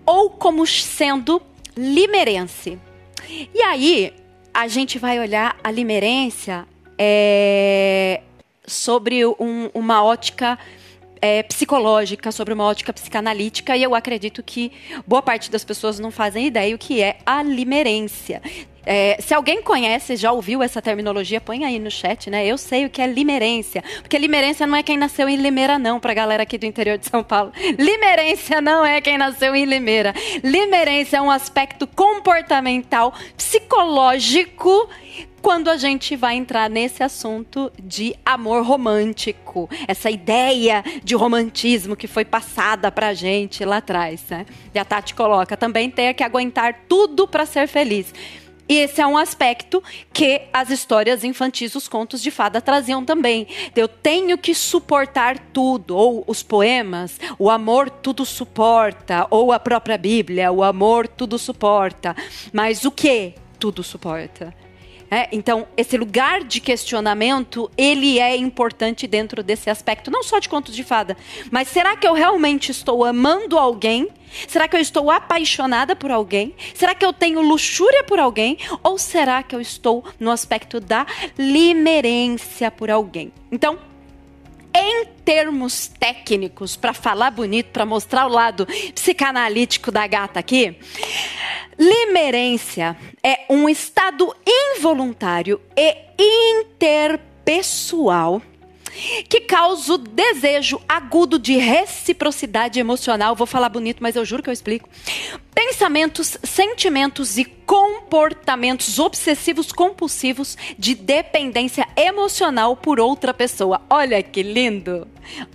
ou 0.06 0.30
como 0.30 0.66
sendo 0.66 1.42
limerência? 1.76 2.80
E 3.54 3.62
aí 3.62 4.14
a 4.56 4.70
gente 4.70 4.98
vai 4.98 5.20
olhar 5.20 5.58
a 5.62 5.70
limerência 5.70 6.66
é, 6.98 8.22
sobre 8.66 9.26
um, 9.26 9.70
uma 9.74 10.02
ótica 10.02 10.58
é, 11.22 11.44
psicológica, 11.44 12.32
sobre 12.32 12.54
uma 12.54 12.64
ótica 12.64 12.94
psicanalítica, 12.94 13.76
e 13.76 13.84
eu 13.84 13.94
acredito 13.94 14.42
que 14.42 14.72
boa 15.06 15.22
parte 15.22 15.52
das 15.52 15.66
pessoas 15.66 16.00
não 16.00 16.10
fazem 16.10 16.48
ideia 16.48 16.74
o 16.74 16.78
que 16.78 17.02
é 17.02 17.18
a 17.26 17.44
limerência. 17.44 18.42
É, 18.86 19.18
se 19.20 19.34
alguém 19.34 19.62
conhece, 19.62 20.16
já 20.16 20.32
ouviu 20.32 20.62
essa 20.62 20.82
terminologia, 20.82 21.42
põe 21.42 21.64
aí 21.64 21.80
no 21.80 21.90
chat, 21.90 22.30
né? 22.30 22.46
Eu 22.46 22.58
sei 22.58 22.86
o 22.86 22.90
que 22.90 23.02
é 23.02 23.08
limerência. 23.08 23.84
Porque 24.02 24.18
limerência 24.18 24.68
não 24.68 24.76
é 24.76 24.84
quem 24.84 24.98
nasceu 24.98 25.28
em 25.28 25.36
Limeira, 25.38 25.80
não, 25.80 26.00
pra 26.00 26.14
galera 26.14 26.44
aqui 26.44 26.58
do 26.58 26.66
interior 26.66 26.98
de 26.98 27.08
São 27.08 27.24
Paulo. 27.24 27.52
Limerência 27.78 28.62
não 28.62 28.86
é 28.86 29.02
quem 29.02 29.18
nasceu 29.18 29.56
em 29.56 29.66
Limeira. 29.66 30.14
Limerência 30.44 31.18
é 31.18 31.22
um 31.22 31.32
aspecto 31.32 31.88
comportamental, 31.88 33.14
psicológico 33.36 34.90
quando 35.46 35.70
a 35.70 35.78
gente 35.78 36.16
vai 36.16 36.36
entrar 36.36 36.68
nesse 36.68 37.04
assunto 37.04 37.72
de 37.80 38.16
amor 38.26 38.66
romântico, 38.66 39.70
essa 39.88 40.10
ideia 40.10 40.84
de 41.04 41.14
romantismo 41.14 41.96
que 41.96 42.08
foi 42.08 42.26
passada 42.26 42.92
pra 42.92 43.14
gente 43.14 43.64
lá 43.64 43.78
atrás, 43.78 44.24
né? 44.28 44.48
E 44.74 44.80
a 44.80 44.84
Tati 44.84 45.14
coloca, 45.14 45.56
também 45.56 45.92
tem 45.92 46.12
que 46.16 46.24
aguentar 46.24 46.86
tudo 46.90 47.28
para 47.28 47.46
ser 47.46 47.68
feliz. 47.68 48.12
E 48.68 48.78
esse 48.78 49.00
é 49.00 49.08
um 49.08 49.18
aspecto 49.18 49.84
que 50.12 50.42
as 50.52 50.70
histórias 50.70 51.24
infantis, 51.24 51.76
os 51.76 51.88
contos 51.88 52.22
de 52.22 52.32
fada 52.32 52.60
traziam 52.60 53.06
também. 53.06 53.48
Eu 53.76 53.88
tenho 53.88 54.38
que 54.38 54.56
suportar 54.56 55.38
tudo, 55.54 55.96
ou 55.96 56.24
os 56.28 56.42
poemas, 56.42 57.20
o 57.38 57.50
amor 57.50 57.90
tudo 57.90 58.26
suporta, 58.26 59.28
ou 59.30 59.52
a 59.52 59.60
própria 59.60 59.98
Bíblia, 59.98 60.52
o 60.52 60.64
amor 60.64 61.08
tudo 61.08 61.38
suporta. 61.38 62.16
Mas 62.52 62.86
o 62.86 62.92
que 62.92 63.34
tudo 63.60 63.84
suporta? 63.84 64.65
É, 65.10 65.28
então, 65.32 65.68
esse 65.78 65.98
lugar 65.98 66.44
de 66.44 66.60
questionamento, 66.60 67.70
ele 67.78 68.20
é 68.20 68.36
importante 68.36 69.08
dentro 69.08 69.44
desse 69.44 69.70
aspecto, 69.70 70.10
não 70.10 70.24
só 70.24 70.40
de 70.40 70.50
contos 70.50 70.76
de 70.76 70.84
fada, 70.84 71.16
mas 71.52 71.68
será 71.68 71.96
que 71.96 72.08
eu 72.08 72.14
realmente 72.14 72.72
estou 72.72 73.04
amando 73.04 73.58
alguém? 73.58 74.10
Será 74.48 74.68
que 74.68 74.76
eu 74.76 74.82
estou 74.82 75.10
apaixonada 75.10 75.96
por 75.96 76.12
alguém? 76.12 76.54
Será 76.74 76.94
que 76.94 77.06
eu 77.06 77.14
tenho 77.14 77.42
luxúria 77.42 78.04
por 78.04 78.20
alguém? 78.20 78.58
Ou 78.84 78.98
será 78.98 79.42
que 79.42 79.56
eu 79.56 79.62
estou 79.62 80.04
no 80.20 80.32
aspecto 80.32 80.80
da 80.80 81.06
limerência 81.38 82.70
por 82.70 82.92
alguém? 82.92 83.32
Então, 83.52 83.80
em 84.76 85.06
termos 85.24 85.88
técnicos, 85.88 86.76
para 86.76 86.94
falar 86.94 87.32
bonito, 87.32 87.68
para 87.68 87.86
mostrar 87.86 88.28
o 88.28 88.30
lado 88.30 88.68
psicanalítico 88.94 89.90
da 89.90 90.06
gata 90.06 90.40
aqui, 90.40 90.78
limerência 91.80 92.98
é 93.24 93.46
um 93.50 93.70
estado 93.70 94.36
involuntário 94.46 95.62
e 95.78 96.60
interpessoal 96.60 98.42
que 99.28 99.42
causa 99.42 99.94
o 99.94 99.98
desejo 99.98 100.82
agudo 100.88 101.38
de 101.38 101.58
reciprocidade 101.58 102.80
emocional. 102.80 103.36
Vou 103.36 103.48
falar 103.48 103.70
bonito, 103.70 104.02
mas 104.02 104.16
eu 104.16 104.26
juro 104.26 104.44
que 104.44 104.50
eu 104.50 104.54
explico. 104.54 104.90
Pensamentos, 105.54 106.38
sentimentos 106.44 107.38
e 107.38 107.46
comportamentos 107.46 109.00
obsessivos 109.00 109.72
compulsivos 109.72 110.58
de 110.78 110.94
dependência 110.94 111.88
emocional 111.96 112.76
por 112.76 113.00
outra 113.00 113.34
pessoa. 113.34 113.82
Olha 113.90 114.22
que 114.22 114.44
lindo! 114.44 115.08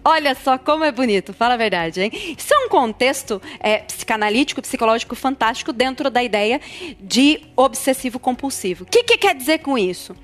Olha 0.05 0.35
só 0.35 0.59
como 0.59 0.85
é 0.85 0.91
bonito, 0.91 1.33
fala 1.33 1.55
a 1.55 1.57
verdade, 1.57 2.03
hein? 2.03 2.35
Isso 2.37 2.53
é 2.53 2.59
um 2.59 2.69
contexto 2.69 3.41
é, 3.61 3.79
psicanalítico, 3.79 4.61
psicológico 4.61 5.15
fantástico 5.15 5.73
dentro 5.73 6.11
da 6.11 6.23
ideia 6.23 6.61
de 6.99 7.41
obsessivo 7.55 8.19
compulsivo. 8.19 8.85
O 8.85 8.87
que, 8.87 9.05
que 9.05 9.17
quer 9.17 9.35
dizer 9.35 9.59
com 9.59 9.79
isso? 9.79 10.17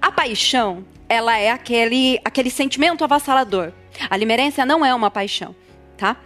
A 0.00 0.10
paixão 0.10 0.84
ela 1.08 1.38
é 1.38 1.50
aquele, 1.50 2.20
aquele 2.24 2.50
sentimento 2.50 3.04
avassalador. 3.04 3.72
A 4.10 4.16
limerência 4.16 4.66
não 4.66 4.84
é 4.84 4.94
uma 4.94 5.10
paixão, 5.10 5.54
tá? 5.96 6.16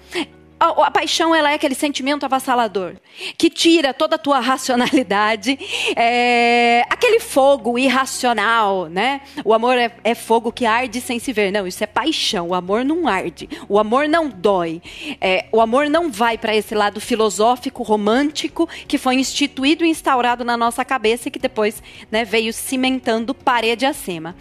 A, 0.61 0.87
a, 0.87 0.91
paixão 0.91 1.35
ela 1.35 1.51
é 1.51 1.55
aquele 1.55 1.75
sentimento 1.75 2.25
avassalador 2.25 2.95
que 3.37 3.49
tira 3.49 3.95
toda 3.95 4.17
a 4.17 4.19
tua 4.19 4.41
racionalidade, 4.41 5.59
é, 5.97 6.85
aquele 6.91 7.21
fogo 7.21 7.79
irracional, 7.79 8.87
né? 8.87 9.21
O 9.45 9.55
amor 9.55 9.77
é, 9.77 9.93
é, 10.03 10.15
fogo 10.15 10.51
que 10.51 10.67
arde 10.67 11.01
sem 11.01 11.19
se 11.19 11.33
ver. 11.33 11.53
Não, 11.53 11.67
isso 11.67 11.83
é 11.85 11.87
paixão. 11.87 12.49
O 12.49 12.55
amor 12.55 12.85
não 12.85 13.07
arde. 13.07 13.49
O 13.69 13.79
amor 13.79 14.09
não 14.09 14.29
dói. 14.29 14.83
É, 15.21 15.47
o 15.53 15.61
amor 15.61 15.89
não 15.89 16.11
vai 16.11 16.37
para 16.37 16.55
esse 16.55 16.75
lado 16.75 17.01
filosófico, 17.01 17.83
romântico 17.83 18.69
que 18.87 18.99
foi 18.99 19.17
instituído 19.17 19.85
e 19.85 19.89
instaurado 19.89 20.45
na 20.45 20.57
nossa 20.57 20.85
cabeça 20.85 21.29
e 21.29 21.31
que 21.31 21.39
depois 21.39 21.83
né, 22.11 22.25
veio 22.25 22.53
cimentando 22.53 23.35
parede 23.35 23.87
acima. 23.87 24.35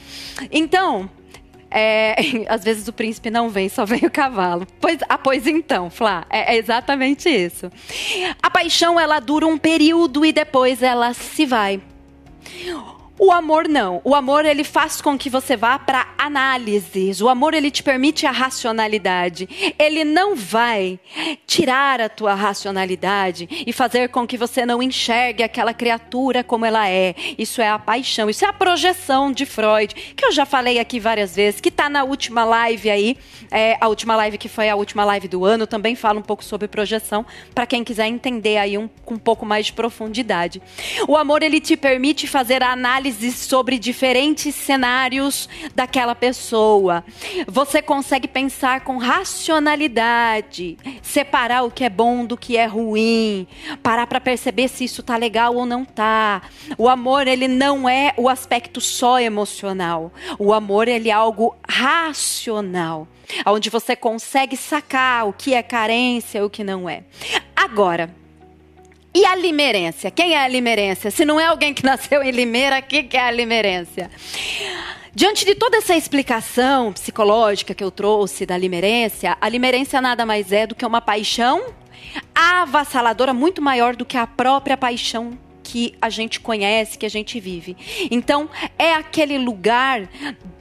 Então 0.52 1.10
é, 1.70 2.16
às 2.50 2.64
vezes 2.64 2.88
o 2.88 2.94
príncipe 2.94 3.30
não 3.30 3.50
vem, 3.50 3.70
só 3.70 3.86
vem 3.86 4.06
o 4.06 4.12
cavalo. 4.12 4.68
Pois, 4.80 5.00
ah, 5.08 5.18
pois 5.18 5.48
então, 5.48 5.90
Flá, 5.90 6.26
é, 6.30 6.56
é 6.56 6.58
exatamente 6.58 7.30
isso. 7.30 7.72
A 8.42 8.50
paixão, 8.50 9.00
ela 9.00 9.20
dura 9.20 9.46
um 9.46 9.58
período 9.58 10.26
e 10.26 10.32
depois 10.32 10.82
ela 10.82 11.14
se 11.14 11.46
vai. 11.46 11.82
O 13.20 13.32
amor 13.32 13.68
não. 13.68 14.00
O 14.04 14.14
amor 14.14 14.46
ele 14.46 14.64
faz 14.64 15.02
com 15.02 15.18
que 15.18 15.28
você 15.28 15.58
vá 15.58 15.80
para 15.80 16.08
análises. 16.20 17.20
O 17.20 17.30
amor 17.30 17.56
ele 17.56 17.72
te 17.72 17.82
permite 17.82 18.28
a 18.28 18.32
racionalidade. 18.32 19.74
Ele 19.80 20.04
não 20.04 20.36
vai 20.36 21.00
tirar 21.48 22.00
a 22.00 22.10
tua 22.10 22.36
racionalidade 22.36 23.50
e 23.66 23.74
fazer 23.74 24.10
com 24.10 24.28
que 24.28 24.38
você 24.38 24.68
não 24.68 24.84
enxergue 24.84 25.42
aquela 25.42 25.74
criatura 25.74 26.44
como 26.44 26.64
ela 26.64 26.88
é. 26.88 27.16
Isso 27.40 27.60
é 27.60 27.68
a 27.68 27.80
paixão. 27.80 28.30
Isso 28.30 28.46
é 28.46 28.48
a 28.48 28.54
projeção 28.54 29.32
de 29.32 29.48
Freud, 29.48 29.96
que 30.16 30.24
eu 30.24 30.32
já 30.32 30.46
falei 30.46 30.78
aqui 30.78 31.00
várias 31.00 31.36
vezes, 31.36 31.60
que 31.60 31.70
está 31.70 31.90
na 31.90 32.04
última 32.04 32.46
live 32.46 32.90
aí, 32.90 33.18
é, 33.50 33.78
a 33.82 33.88
última 33.88 34.16
live 34.16 34.38
que 34.38 34.48
foi 34.48 34.70
a 34.70 34.76
última 34.76 35.04
live 35.04 35.28
do 35.28 35.44
ano, 35.44 35.66
também 35.66 35.96
fala 35.96 36.20
um 36.20 36.24
pouco 36.24 36.44
sobre 36.44 36.68
projeção 36.68 37.26
para 37.56 37.66
quem 37.66 37.84
quiser 37.84 38.06
entender 38.06 38.58
aí 38.58 38.78
um, 38.78 38.88
com 39.04 39.16
um 39.16 39.20
pouco 39.20 39.44
mais 39.44 39.66
de 39.68 39.74
profundidade. 39.74 40.62
O 41.08 41.18
amor 41.18 41.42
ele 41.42 41.60
te 41.60 41.76
permite 41.76 42.28
fazer 42.28 42.62
a 42.62 42.72
análise 42.72 43.07
análise 43.08 43.32
sobre 43.32 43.80
diferentes 43.80 44.54
cenários 44.54 45.48
daquela 45.74 46.14
pessoa. 46.14 47.04
Você 47.48 47.82
consegue 47.82 48.28
pensar 48.28 48.82
com 48.82 48.98
racionalidade, 48.98 50.78
separar 51.02 51.64
o 51.64 51.72
que 51.72 51.84
é 51.84 51.90
bom 51.90 52.26
do 52.26 52.36
que 52.38 52.58
é 52.58 52.66
ruim, 52.66 53.48
parar 53.82 54.08
para 54.08 54.20
perceber 54.20 54.68
se 54.68 54.84
isso 54.84 55.02
tá 55.02 55.16
legal 55.16 55.56
ou 55.56 55.66
não 55.66 55.86
tá. 55.86 56.42
O 56.78 56.90
amor, 56.90 57.28
ele 57.28 57.48
não 57.48 57.88
é 57.88 58.14
o 58.18 58.28
aspecto 58.28 58.82
só 58.82 59.20
emocional. 59.20 60.12
O 60.38 60.54
amor, 60.54 60.88
ele 60.88 61.10
é 61.10 61.14
algo 61.14 61.56
racional, 61.68 63.08
onde 63.46 63.70
você 63.70 63.96
consegue 63.96 64.58
sacar 64.58 65.28
o 65.28 65.34
que 65.34 65.54
é 65.54 65.64
carência 65.64 66.40
e 66.40 66.44
o 66.44 66.50
que 66.50 66.64
não 66.64 66.90
é. 66.90 67.04
Agora, 67.56 68.14
e 69.18 69.26
a 69.26 69.36
limerência? 69.36 70.12
Quem 70.12 70.36
é 70.36 70.44
a 70.44 70.48
limerência? 70.48 71.10
Se 71.10 71.26
não 71.26 71.40
é 71.40 71.46
alguém 71.46 71.74
que 71.74 71.82
nasceu 71.86 72.22
em 72.22 72.30
Limeira, 72.30 72.78
o 72.78 72.84
que 72.84 73.18
é 73.18 73.20
a 73.20 73.32
limerência? 73.32 74.12
Diante 75.12 75.44
de 75.44 75.56
toda 75.56 75.78
essa 75.78 75.96
explicação 75.96 76.94
psicológica 76.94 77.74
que 77.74 77.84
eu 77.84 77.90
trouxe 77.90 78.46
da 78.46 78.56
limerência, 78.56 79.36
a 79.42 79.50
limerência 79.50 80.00
nada 80.00 80.24
mais 80.24 80.52
é 80.52 80.68
do 80.68 80.76
que 80.76 80.86
uma 80.86 81.02
paixão 81.02 81.74
avassaladora 82.36 83.34
muito 83.34 83.60
maior 83.60 83.96
do 83.96 84.06
que 84.06 84.18
a 84.18 84.28
própria 84.28 84.78
paixão 84.78 85.36
que 85.64 85.96
a 86.00 86.12
gente 86.12 86.40
conhece, 86.40 86.96
que 86.96 87.06
a 87.06 87.10
gente 87.10 87.40
vive. 87.40 87.76
Então, 88.12 88.48
é 88.78 88.94
aquele 88.94 89.40
lugar 89.40 90.08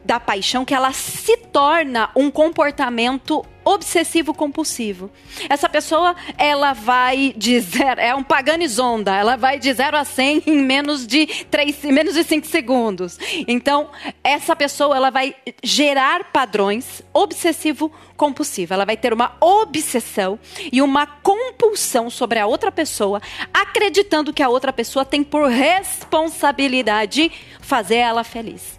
da 0.02 0.18
paixão 0.18 0.64
que 0.64 0.74
ela 0.74 0.92
se 0.92 1.36
torna 1.36 2.08
um 2.16 2.30
comportamento 2.30 3.44
obsessivo 3.66 4.32
compulsivo. 4.32 5.10
Essa 5.50 5.68
pessoa, 5.68 6.14
ela 6.38 6.72
vai 6.72 7.34
de 7.36 7.58
zero, 7.58 8.00
é 8.00 8.14
um 8.14 8.22
paganizonda, 8.22 9.12
ela 9.12 9.36
vai 9.36 9.58
de 9.58 9.72
0 9.72 9.96
a 9.96 10.04
100 10.04 10.44
em 10.46 10.58
menos 10.62 11.04
de 11.04 11.26
3, 11.50 11.82
menos 11.86 12.14
de 12.14 12.22
5 12.22 12.46
segundos. 12.46 13.18
Então, 13.48 13.90
essa 14.22 14.54
pessoa, 14.54 14.96
ela 14.96 15.10
vai 15.10 15.34
gerar 15.64 16.30
padrões 16.32 17.02
obsessivo 17.12 17.90
compulsivo. 18.16 18.72
Ela 18.72 18.84
vai 18.84 18.96
ter 18.96 19.12
uma 19.12 19.36
obsessão 19.40 20.38
e 20.72 20.80
uma 20.80 21.04
compulsão 21.04 22.08
sobre 22.08 22.38
a 22.38 22.46
outra 22.46 22.70
pessoa, 22.70 23.20
acreditando 23.52 24.32
que 24.32 24.44
a 24.44 24.48
outra 24.48 24.72
pessoa 24.72 25.04
tem 25.04 25.24
por 25.24 25.48
responsabilidade 25.50 27.32
fazer 27.60 27.96
ela 27.96 28.22
feliz. 28.22 28.78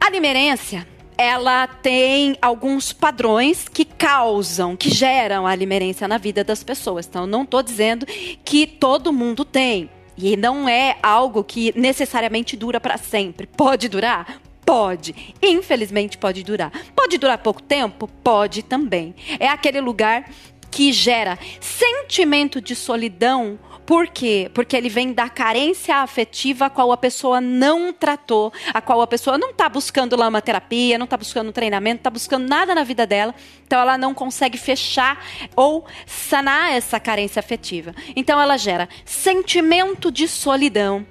A 0.00 0.08
limerência 0.10 0.86
ela 1.22 1.68
tem 1.68 2.36
alguns 2.42 2.92
padrões 2.92 3.68
que 3.68 3.84
causam, 3.84 4.76
que 4.76 4.90
geram 4.90 5.46
a 5.46 5.54
limerência 5.54 6.08
na 6.08 6.18
vida 6.18 6.42
das 6.42 6.64
pessoas. 6.64 7.06
Então, 7.06 7.28
não 7.28 7.44
estou 7.44 7.62
dizendo 7.62 8.04
que 8.44 8.66
todo 8.66 9.12
mundo 9.12 9.44
tem. 9.44 9.88
E 10.18 10.36
não 10.36 10.68
é 10.68 10.98
algo 11.00 11.44
que 11.44 11.72
necessariamente 11.78 12.56
dura 12.56 12.80
para 12.80 12.98
sempre. 12.98 13.46
Pode 13.46 13.88
durar? 13.88 14.40
Pode. 14.66 15.14
Infelizmente 15.40 16.18
pode 16.18 16.42
durar. 16.42 16.72
Pode 16.94 17.18
durar 17.18 17.38
pouco 17.38 17.62
tempo? 17.62 18.08
Pode 18.24 18.64
também. 18.64 19.14
É 19.38 19.46
aquele 19.46 19.80
lugar 19.80 20.28
que 20.72 20.92
gera 20.92 21.38
sentimento 21.60 22.60
de 22.60 22.74
solidão 22.74 23.60
por 23.84 24.06
quê? 24.06 24.50
Porque 24.54 24.76
ele 24.76 24.88
vem 24.88 25.12
da 25.12 25.28
carência 25.28 25.96
afetiva 25.96 26.66
a 26.66 26.70
qual 26.70 26.92
a 26.92 26.96
pessoa 26.96 27.40
não 27.40 27.92
tratou, 27.92 28.52
a 28.72 28.80
qual 28.80 29.00
a 29.00 29.06
pessoa 29.06 29.36
não 29.36 29.50
está 29.50 29.68
buscando 29.68 30.16
lá 30.16 30.28
uma 30.28 30.40
terapia, 30.40 30.98
não 30.98 31.04
está 31.04 31.16
buscando 31.16 31.48
um 31.48 31.52
treinamento, 31.52 32.00
está 32.00 32.10
buscando 32.10 32.48
nada 32.48 32.74
na 32.74 32.84
vida 32.84 33.06
dela. 33.06 33.34
Então 33.66 33.80
ela 33.80 33.98
não 33.98 34.14
consegue 34.14 34.56
fechar 34.56 35.24
ou 35.56 35.84
sanar 36.06 36.72
essa 36.72 37.00
carência 37.00 37.40
afetiva. 37.40 37.94
Então 38.14 38.40
ela 38.40 38.56
gera 38.56 38.88
sentimento 39.04 40.10
de 40.10 40.28
solidão. 40.28 41.06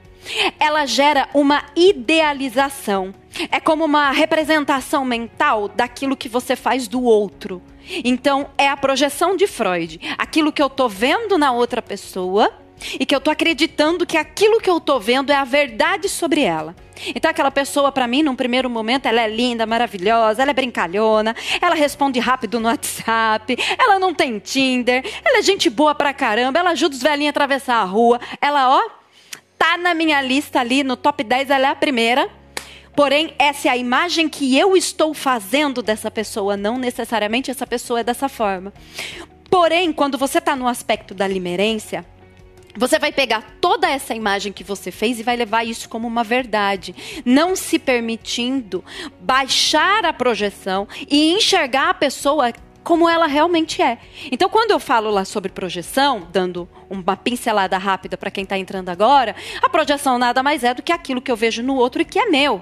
Ela 0.60 0.86
gera 0.86 1.28
uma 1.34 1.66
idealização. 1.76 3.14
É 3.52 3.60
como 3.60 3.84
uma 3.84 4.12
representação 4.12 5.04
mental 5.04 5.68
daquilo 5.68 6.16
que 6.16 6.30
você 6.30 6.56
faz 6.56 6.88
do 6.88 7.02
outro. 7.02 7.62
Então, 8.04 8.50
é 8.58 8.68
a 8.68 8.78
projeção 8.78 9.36
de 9.36 9.48
Freud. 9.48 10.00
Aquilo 10.18 10.52
que 10.52 10.62
eu 10.62 10.68
estou 10.68 10.88
vendo 10.88 11.38
na 11.38 11.52
outra 11.52 11.82
pessoa 11.82 12.52
e 13.00 13.06
que 13.06 13.14
eu 13.14 13.20
estou 13.20 13.32
acreditando 13.32 14.06
que 14.06 14.18
aquilo 14.18 14.60
que 14.60 14.70
eu 14.70 14.78
estou 14.78 15.00
vendo 15.00 15.32
é 15.32 15.36
a 15.36 15.44
verdade 15.44 16.10
sobre 16.10 16.42
ela. 16.42 16.76
Então 17.16 17.32
aquela 17.32 17.52
pessoa 17.52 17.92
para 17.92 18.08
mim, 18.08 18.22
num 18.22 18.36
primeiro 18.36 18.70
momento, 18.70 19.08
ela 19.08 19.22
é 19.22 19.28
linda, 19.28 19.66
maravilhosa, 19.66 20.42
ela 20.42 20.52
é 20.52 20.54
brincalhona, 20.54 21.36
ela 21.60 21.76
responde 21.76 22.20
rápido 22.20 22.60
no 22.60 22.68
WhatsApp, 22.70 23.58
ela 23.80 23.98
não 24.00 24.14
tem 24.14 24.40
Tinder, 24.40 25.04
ela 25.24 25.40
é 25.40 25.42
gente 25.42 25.70
boa 25.70 25.96
pra 25.96 26.14
caramba, 26.14 26.60
ela 26.60 26.72
ajuda 26.72 26.96
os 26.96 27.02
velhinhos 27.02 27.30
a 27.30 27.32
atravessar 27.32 27.76
a 27.76 27.84
rua. 27.84 28.20
Ela, 28.40 28.70
ó, 28.70 28.82
tá 29.58 29.78
na 29.78 29.94
minha 29.94 30.22
lista 30.22 30.60
ali, 30.60 30.84
no 30.84 30.96
top 30.96 31.24
10, 31.24 31.50
ela 31.50 31.68
é 31.68 31.72
a 31.72 31.76
primeira. 31.76 32.30
Porém, 32.96 33.34
essa 33.40 33.70
é 33.70 33.72
a 33.72 33.78
imagem 33.78 34.28
que 34.28 34.58
eu 34.58 34.76
estou 34.76 35.14
fazendo 35.14 35.82
dessa 35.82 36.12
pessoa, 36.12 36.58
não 36.58 36.78
necessariamente 36.78 37.50
essa 37.50 37.66
pessoa 37.66 38.02
é 38.02 38.04
dessa 38.04 38.28
forma. 38.28 38.74
Porém, 39.50 39.92
quando 39.92 40.18
você 40.18 40.38
está 40.38 40.56
no 40.56 40.68
aspecto 40.68 41.14
da 41.14 41.28
limerência, 41.28 42.06
você 42.76 42.98
vai 42.98 43.12
pegar 43.12 43.44
toda 43.60 43.90
essa 43.90 44.16
imagem 44.16 44.54
que 44.54 44.64
você 44.64 44.92
fez 44.92 45.20
e 45.20 45.24
vai 45.24 45.36
levar 45.36 45.66
isso 45.66 45.90
como 45.90 46.08
uma 46.08 46.24
verdade, 46.24 46.96
não 47.26 47.56
se 47.56 47.78
permitindo 47.78 48.84
baixar 49.20 50.06
a 50.06 50.14
projeção 50.14 50.88
e 51.10 51.34
enxergar 51.34 51.90
a 51.90 51.94
pessoa 51.94 52.54
como 52.84 53.08
ela 53.08 53.28
realmente 53.28 53.82
é. 53.82 54.00
Então, 54.32 54.50
quando 54.50 54.72
eu 54.72 54.80
falo 54.80 55.12
lá 55.12 55.24
sobre 55.24 55.52
projeção, 55.52 56.28
dando 56.32 56.68
uma 56.90 57.16
pincelada 57.16 57.78
rápida 57.78 58.18
para 58.18 58.32
quem 58.32 58.44
está 58.44 58.58
entrando 58.58 58.90
agora, 58.90 59.36
a 59.62 59.70
projeção 59.70 60.18
nada 60.18 60.42
mais 60.42 60.64
é 60.64 60.74
do 60.74 60.82
que 60.82 60.92
aquilo 60.92 61.22
que 61.22 61.32
eu 61.32 61.36
vejo 61.36 61.62
no 61.62 61.76
outro 61.76 62.02
e 62.02 62.06
que 62.06 62.18
é 62.18 62.26
meu, 62.28 62.62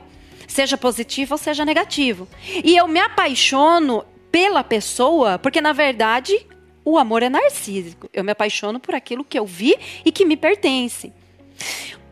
seja 0.49 0.77
positivo 0.77 1.35
ou 1.35 1.37
seja 1.37 1.63
negativo. 1.63 2.27
E 2.63 2.75
eu 2.75 2.87
me 2.87 2.99
apaixono 2.99 4.03
pela 4.31 4.63
pessoa 4.63 5.39
porque, 5.39 5.61
na 5.61 5.71
verdade, 5.71 6.45
o 6.83 6.97
amor 6.97 7.23
é 7.23 7.29
narcísico. 7.29 8.09
Eu 8.11 8.23
me 8.23 8.31
apaixono 8.31 8.79
por 8.79 8.95
aquilo 8.95 9.23
que 9.23 9.37
eu 9.37 9.45
vi 9.45 9.75
e 10.03 10.11
que 10.11 10.25
me 10.25 10.35
pertence. 10.35 11.13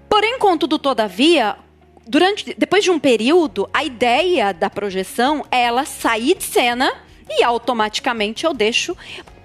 Porém, 0.08 0.38
contudo, 0.40 0.80
todavia, 0.80 1.58
durante, 2.08 2.54
depois 2.58 2.84
de 2.84 2.92
um 2.92 3.00
período, 3.00 3.70
a 3.74 3.84
ideia 3.84 4.54
da 4.54 4.70
projeção 4.70 5.44
é 5.52 5.64
ela 5.64 5.86
sair 5.86 6.36
de 6.36 6.44
cena 6.44 6.94
e 7.30 7.44
automaticamente 7.44 8.46
eu 8.46 8.54
deixo 8.54 8.96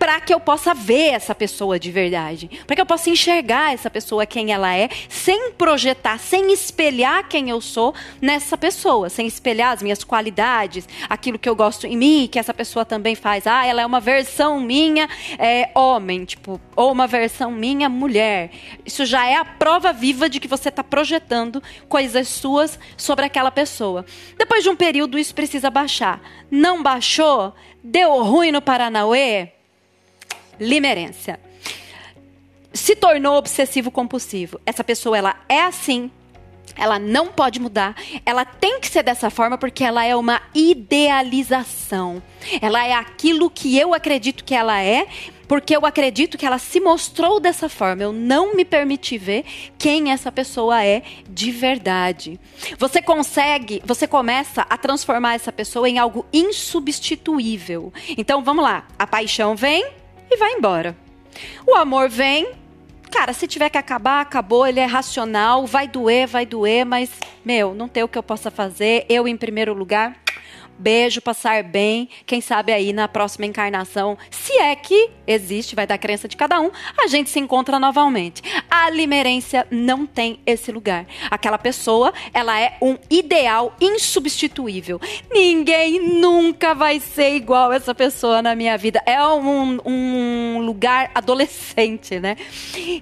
para 0.03 0.21
que 0.21 0.35
eu 0.35 0.41
possa 0.41 0.75
ver 0.75 1.11
essa 1.11 1.33
pessoa 1.33 1.79
de 1.79 1.93
verdade, 1.93 2.51
para 2.67 2.75
que 2.75 2.83
eu 2.83 2.87
possa 2.87 3.09
enxergar 3.09 3.73
essa 3.73 3.89
pessoa 3.89 4.27
quem 4.27 4.53
ela 4.53 4.77
é, 4.77 4.89
sem 5.09 5.53
projetar, 5.53 6.19
sem 6.19 6.53
espelhar 6.53 7.29
quem 7.29 7.51
eu 7.51 7.61
sou 7.61 7.95
nessa 8.21 8.59
pessoa, 8.59 9.09
sem 9.09 9.29
espelhar 9.29 9.71
as 9.71 9.81
minhas 9.81 10.03
qualidades, 10.03 10.89
aquilo 11.09 11.39
que 11.39 11.49
eu 11.49 11.55
gosto 11.55 11.87
em 11.87 11.97
mim, 11.97 12.29
que 12.29 12.37
essa 12.37 12.53
pessoa 12.53 12.85
também 12.85 13.15
faz. 13.15 13.47
Ah, 13.47 13.65
ela 13.65 13.81
é 13.81 13.87
uma 13.87 14.01
versão 14.01 14.59
minha 14.59 15.09
é, 15.39 15.71
homem, 15.73 16.25
tipo, 16.25 16.61
ou 16.75 16.91
uma 16.91 17.07
versão 17.07 17.53
minha 17.53 17.89
mulher. 17.89 18.51
Isso 18.85 19.07
já 19.07 19.25
é 19.25 19.37
a 19.37 19.45
prova 19.45 19.93
viva 19.93 20.29
de 20.29 20.41
que 20.41 20.49
você 20.49 20.69
está 20.69 20.83
projetando 20.83 21.63
coisas 21.89 22.27
suas 22.27 22.77
sobre 22.97 23.25
aquela 23.25 23.53
pessoa. 23.53 24.05
Depois 24.37 24.65
de 24.65 24.69
um 24.69 24.75
período, 24.75 25.17
isso 25.17 25.33
precisa 25.33 25.71
baixar. 25.71 26.21
Não 26.51 26.83
baixou? 26.83 27.55
Deu 27.85 28.21
ruim 28.25 28.51
no 28.51 28.61
Paranauê? 28.61 29.62
Limerência. 30.59 31.39
Se 32.73 32.97
tornou 32.97 33.37
obsessivo 33.37 33.91
compulsivo. 33.91 34.61
Essa 34.65 34.83
pessoa 34.83 35.19
ela 35.19 35.37
é 35.49 35.63
assim, 35.63 36.11
ela 36.77 36.99
não 36.99 37.29
pode 37.29 37.61
mudar, 37.61 37.95
ela 38.25 38.45
tem 38.45 38.81
que 38.81 38.89
ser 38.89 39.03
dessa 39.03 39.31
forma 39.31 39.59
porque 39.59 39.85
ela 39.85 40.05
é 40.05 40.17
uma 40.17 40.41
idealização. 40.55 42.23
Ela 42.61 42.87
é 42.87 42.95
aquilo 42.95 43.51
que 43.51 43.79
eu 43.79 43.93
acredito 43.93 44.45
que 44.45 44.55
ela 44.55 44.81
é, 44.81 45.07
porque 45.47 45.77
eu 45.77 45.85
acredito 45.85 46.39
que 46.39 46.47
ela 46.47 46.59
se 46.59 46.81
mostrou 46.81 47.39
dessa 47.39 47.69
forma. 47.69 48.03
Eu 48.03 48.13
não 48.13 48.57
me 48.57 48.65
permiti 48.65 49.19
ver 49.19 49.45
quem 49.77 50.11
essa 50.11 50.33
pessoa 50.33 50.83
é 50.83 51.03
de 51.29 51.51
verdade. 51.51 52.41
Você 52.79 53.03
consegue, 53.03 53.83
você 53.85 54.07
começa 54.07 54.63
a 54.63 54.79
transformar 54.79 55.35
essa 55.35 55.53
pessoa 55.53 55.89
em 55.89 55.99
algo 55.99 56.25
insubstituível. 56.33 57.93
Então 58.17 58.43
vamos 58.43 58.65
lá, 58.65 58.89
a 58.99 59.07
paixão 59.07 59.55
vem, 59.55 59.87
e 60.31 60.37
vai 60.37 60.53
embora. 60.53 60.97
O 61.67 61.75
amor 61.75 62.09
vem, 62.09 62.53
cara, 63.11 63.33
se 63.33 63.47
tiver 63.47 63.69
que 63.71 63.79
acabar, 63.79 64.21
acabou, 64.21 64.67
ele 64.67 64.81
é 64.81 64.85
racional, 64.85 65.67
vai 65.67 65.87
doer, 65.89 66.27
vai 66.27 66.47
doer, 66.47 66.85
mas, 66.85 67.11
meu, 67.45 67.75
não 67.75 67.89
tem 67.89 68.03
o 68.03 68.09
que 68.09 68.19
eu 68.19 68.23
possa 68.23 68.51
fazer, 68.51 69.07
eu 69.09 69.27
em 69.27 69.37
primeiro 69.37 69.73
lugar, 69.73 70.17
Beijo, 70.79 71.21
passar 71.21 71.63
bem. 71.63 72.09
Quem 72.27 72.41
sabe 72.41 72.73
aí 72.73 72.93
na 72.93 73.07
próxima 73.07 73.47
encarnação, 73.47 74.19
se 74.31 74.53
é 74.59 74.75
que 74.75 75.11
existe, 75.27 75.77
vai 75.77 75.87
da 75.87 75.97
crença 75.97 76.27
de 76.27 76.37
cada 76.37 76.61
um, 76.61 76.71
a 76.99 77.07
gente 77.07 77.31
se 77.31 77.39
encontra 77.39 77.79
novamente. 77.79 78.43
A 78.71 78.91
limerência 78.91 79.67
não 79.71 80.07
tem 80.07 80.41
esse 80.45 80.73
lugar. 80.73 81.07
Aquela 81.31 81.59
pessoa, 81.59 82.13
ela 82.35 82.61
é 82.61 82.77
um 82.83 82.97
ideal 83.09 83.77
insubstituível. 83.81 85.01
Ninguém 85.31 86.01
nunca 86.19 86.75
vai 86.75 86.99
ser 87.01 87.35
igual 87.35 87.73
essa 87.73 87.95
pessoa 87.95 88.43
na 88.43 88.55
minha 88.55 88.77
vida. 88.77 89.03
É 89.07 89.25
um, 89.25 89.79
um 89.85 90.59
lugar 90.65 91.11
adolescente, 91.15 92.19
né? 92.19 92.37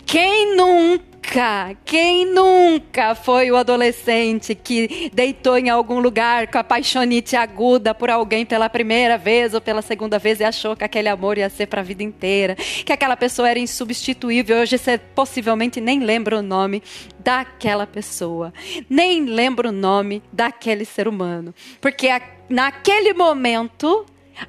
Quem 0.05 0.55
nunca 0.55 1.10
nunca, 1.21 1.77
quem 1.85 2.27
nunca 2.27 3.15
foi 3.15 3.51
o 3.51 3.57
adolescente 3.57 4.55
que 4.55 5.11
deitou 5.13 5.59
em 5.59 5.69
algum 5.69 6.01
lugar 6.01 6.49
com 6.49 6.59
a 6.59 6.65
paixonite 6.65 7.37
aguda 7.37 7.95
por 7.95 8.11
alguém 8.11 8.45
pela 8.47 8.69
primeira 8.69 9.19
vez 9.19 9.55
ou 9.55 9.61
pela 9.61 9.83
segunda 9.83 10.19
vez 10.19 10.41
e 10.41 10.45
achou 10.45 10.75
que 10.75 10.85
aquele 10.85 11.09
amor 11.09 11.39
ia 11.39 11.49
ser 11.49 11.67
para 11.67 11.83
a 11.83 11.85
vida 11.85 12.03
inteira, 12.03 12.55
que 12.57 12.93
aquela 12.93 13.17
pessoa 13.17 13.49
era 13.49 13.59
insubstituível. 13.59 14.59
Hoje 14.59 14.79
você 14.79 14.99
possivelmente 14.99 15.81
nem 15.81 16.01
lembra 16.01 16.39
o 16.39 16.43
nome 16.43 16.83
daquela 17.19 17.87
pessoa, 17.87 18.53
nem 18.89 19.25
lembra 19.25 19.69
o 19.69 19.73
nome 19.73 20.23
daquele 20.33 20.85
ser 20.85 21.07
humano, 21.07 21.55
porque 21.81 22.09
a, 22.09 22.21
naquele 22.49 23.13
momento 23.13 24.07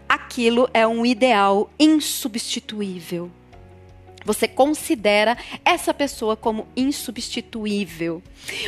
aquilo 0.08 0.70
é 0.74 0.88
um 0.88 1.06
ideal 1.06 1.70
insubstituível. 1.78 3.30
Você 4.26 4.48
considera 4.48 5.38
essa 5.66 5.94
pessoa 5.94 6.36
como 6.36 6.68
insubstituível. 6.76 8.22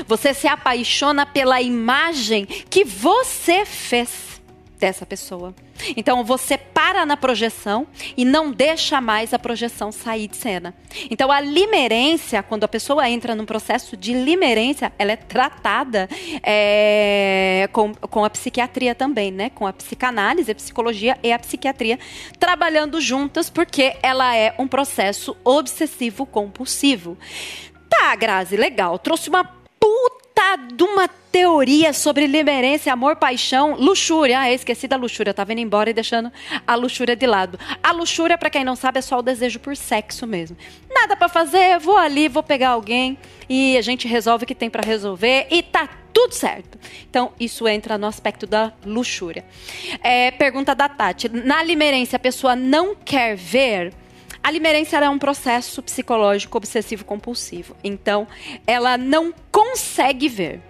Você 0.08 0.34
se 0.34 0.48
apaixona 0.48 1.26
pela 1.26 1.62
imagem 1.62 2.46
que 2.46 2.84
você 2.84 3.66
fez 3.66 4.42
dessa 4.80 5.06
pessoa. 5.06 5.54
Então 5.96 6.24
você 6.24 6.58
para 6.58 7.06
na 7.06 7.18
projeção 7.18 7.88
e 8.16 8.26
não 8.26 8.52
deixa 8.52 9.00
mais 9.02 9.34
a 9.34 9.40
projeção 9.40 9.92
sair 9.92 10.28
de 10.28 10.38
cena. 10.38 10.74
Então 11.10 11.32
a 11.32 11.40
limerência, 11.40 12.44
quando 12.44 12.64
a 12.64 12.68
pessoa 12.68 13.10
entra 13.10 13.36
num 13.36 13.46
processo 13.46 13.96
de 13.98 14.14
limerência, 14.14 14.92
ela 14.98 15.12
é 15.12 15.16
tratada 15.16 16.08
é, 16.42 17.70
com, 17.72 17.94
com 17.94 18.24
a 18.24 18.30
psiquiatria 18.30 18.96
também, 18.96 19.32
né? 19.32 19.50
Com 19.50 19.68
a 19.68 19.74
psicanálise, 19.74 20.52
a 20.52 20.56
psicologia 20.56 21.18
e 21.24 21.32
a 21.32 21.40
psiquiatria 21.40 22.00
trabalhando 22.40 23.00
juntas, 23.02 23.50
porque 23.50 23.96
ela 24.02 24.36
é 24.36 24.54
um 24.58 24.68
processo 24.68 25.36
obsessivo 25.44 26.26
compulsivo. 26.26 27.18
Tá, 27.90 28.16
Grazi, 28.16 28.58
legal. 28.58 28.98
Trouxe 28.98 29.30
uma 29.30 29.63
de 30.74 30.84
uma 30.84 31.08
teoria 31.08 31.94
sobre 31.94 32.28
limerência, 32.28 32.94
amor, 32.94 33.16
paixão, 33.16 33.76
luxúria. 33.76 34.40
Ah, 34.40 34.52
esqueci 34.52 34.88
da 34.88 34.96
luxúria, 34.96 35.34
tá 35.34 35.44
vendo 35.44 35.60
embora 35.60 35.90
e 35.90 35.94
deixando 35.94 36.32
a 36.66 36.76
luxúria 36.76 37.16
de 37.16 37.26
lado. 37.26 37.60
A 37.82 37.92
luxúria, 37.92 38.38
para 38.38 38.52
quem 38.52 38.64
não 38.64 38.76
sabe, 38.76 39.00
é 39.00 39.02
só 39.02 39.18
o 39.18 39.22
desejo 39.24 39.60
por 39.60 39.76
sexo 39.76 40.28
mesmo. 40.28 40.56
Nada 40.90 41.16
para 41.16 41.28
fazer, 41.28 41.80
vou 41.80 41.98
ali, 41.98 42.28
vou 42.28 42.44
pegar 42.44 42.70
alguém 42.70 43.18
e 43.50 43.76
a 43.78 43.82
gente 43.82 44.08
resolve 44.08 44.44
o 44.44 44.48
que 44.48 44.54
tem 44.54 44.70
para 44.70 44.86
resolver 44.86 45.48
e 45.50 45.64
tá 45.64 45.90
tudo 46.14 46.34
certo. 46.34 46.78
Então, 47.10 47.34
isso 47.40 47.68
entra 47.68 47.98
no 47.98 48.06
aspecto 48.06 48.46
da 48.46 48.72
luxúria. 48.86 49.44
É, 50.04 50.30
pergunta 50.30 50.76
da 50.76 50.88
Tati. 50.88 51.28
Na 51.30 51.64
limerência, 51.64 52.16
a 52.18 52.20
pessoa 52.20 52.56
não 52.56 52.96
quer 52.96 53.36
ver. 53.36 53.94
A 54.44 54.52
limerência 54.52 54.98
é 54.98 55.10
um 55.10 55.18
processo 55.18 55.82
psicológico 55.82 56.58
obsessivo 56.58 57.06
compulsivo. 57.06 57.78
Então, 57.82 58.28
ela 58.68 58.98
não 58.98 59.34
consegue 59.50 60.28
ver. 60.28 60.62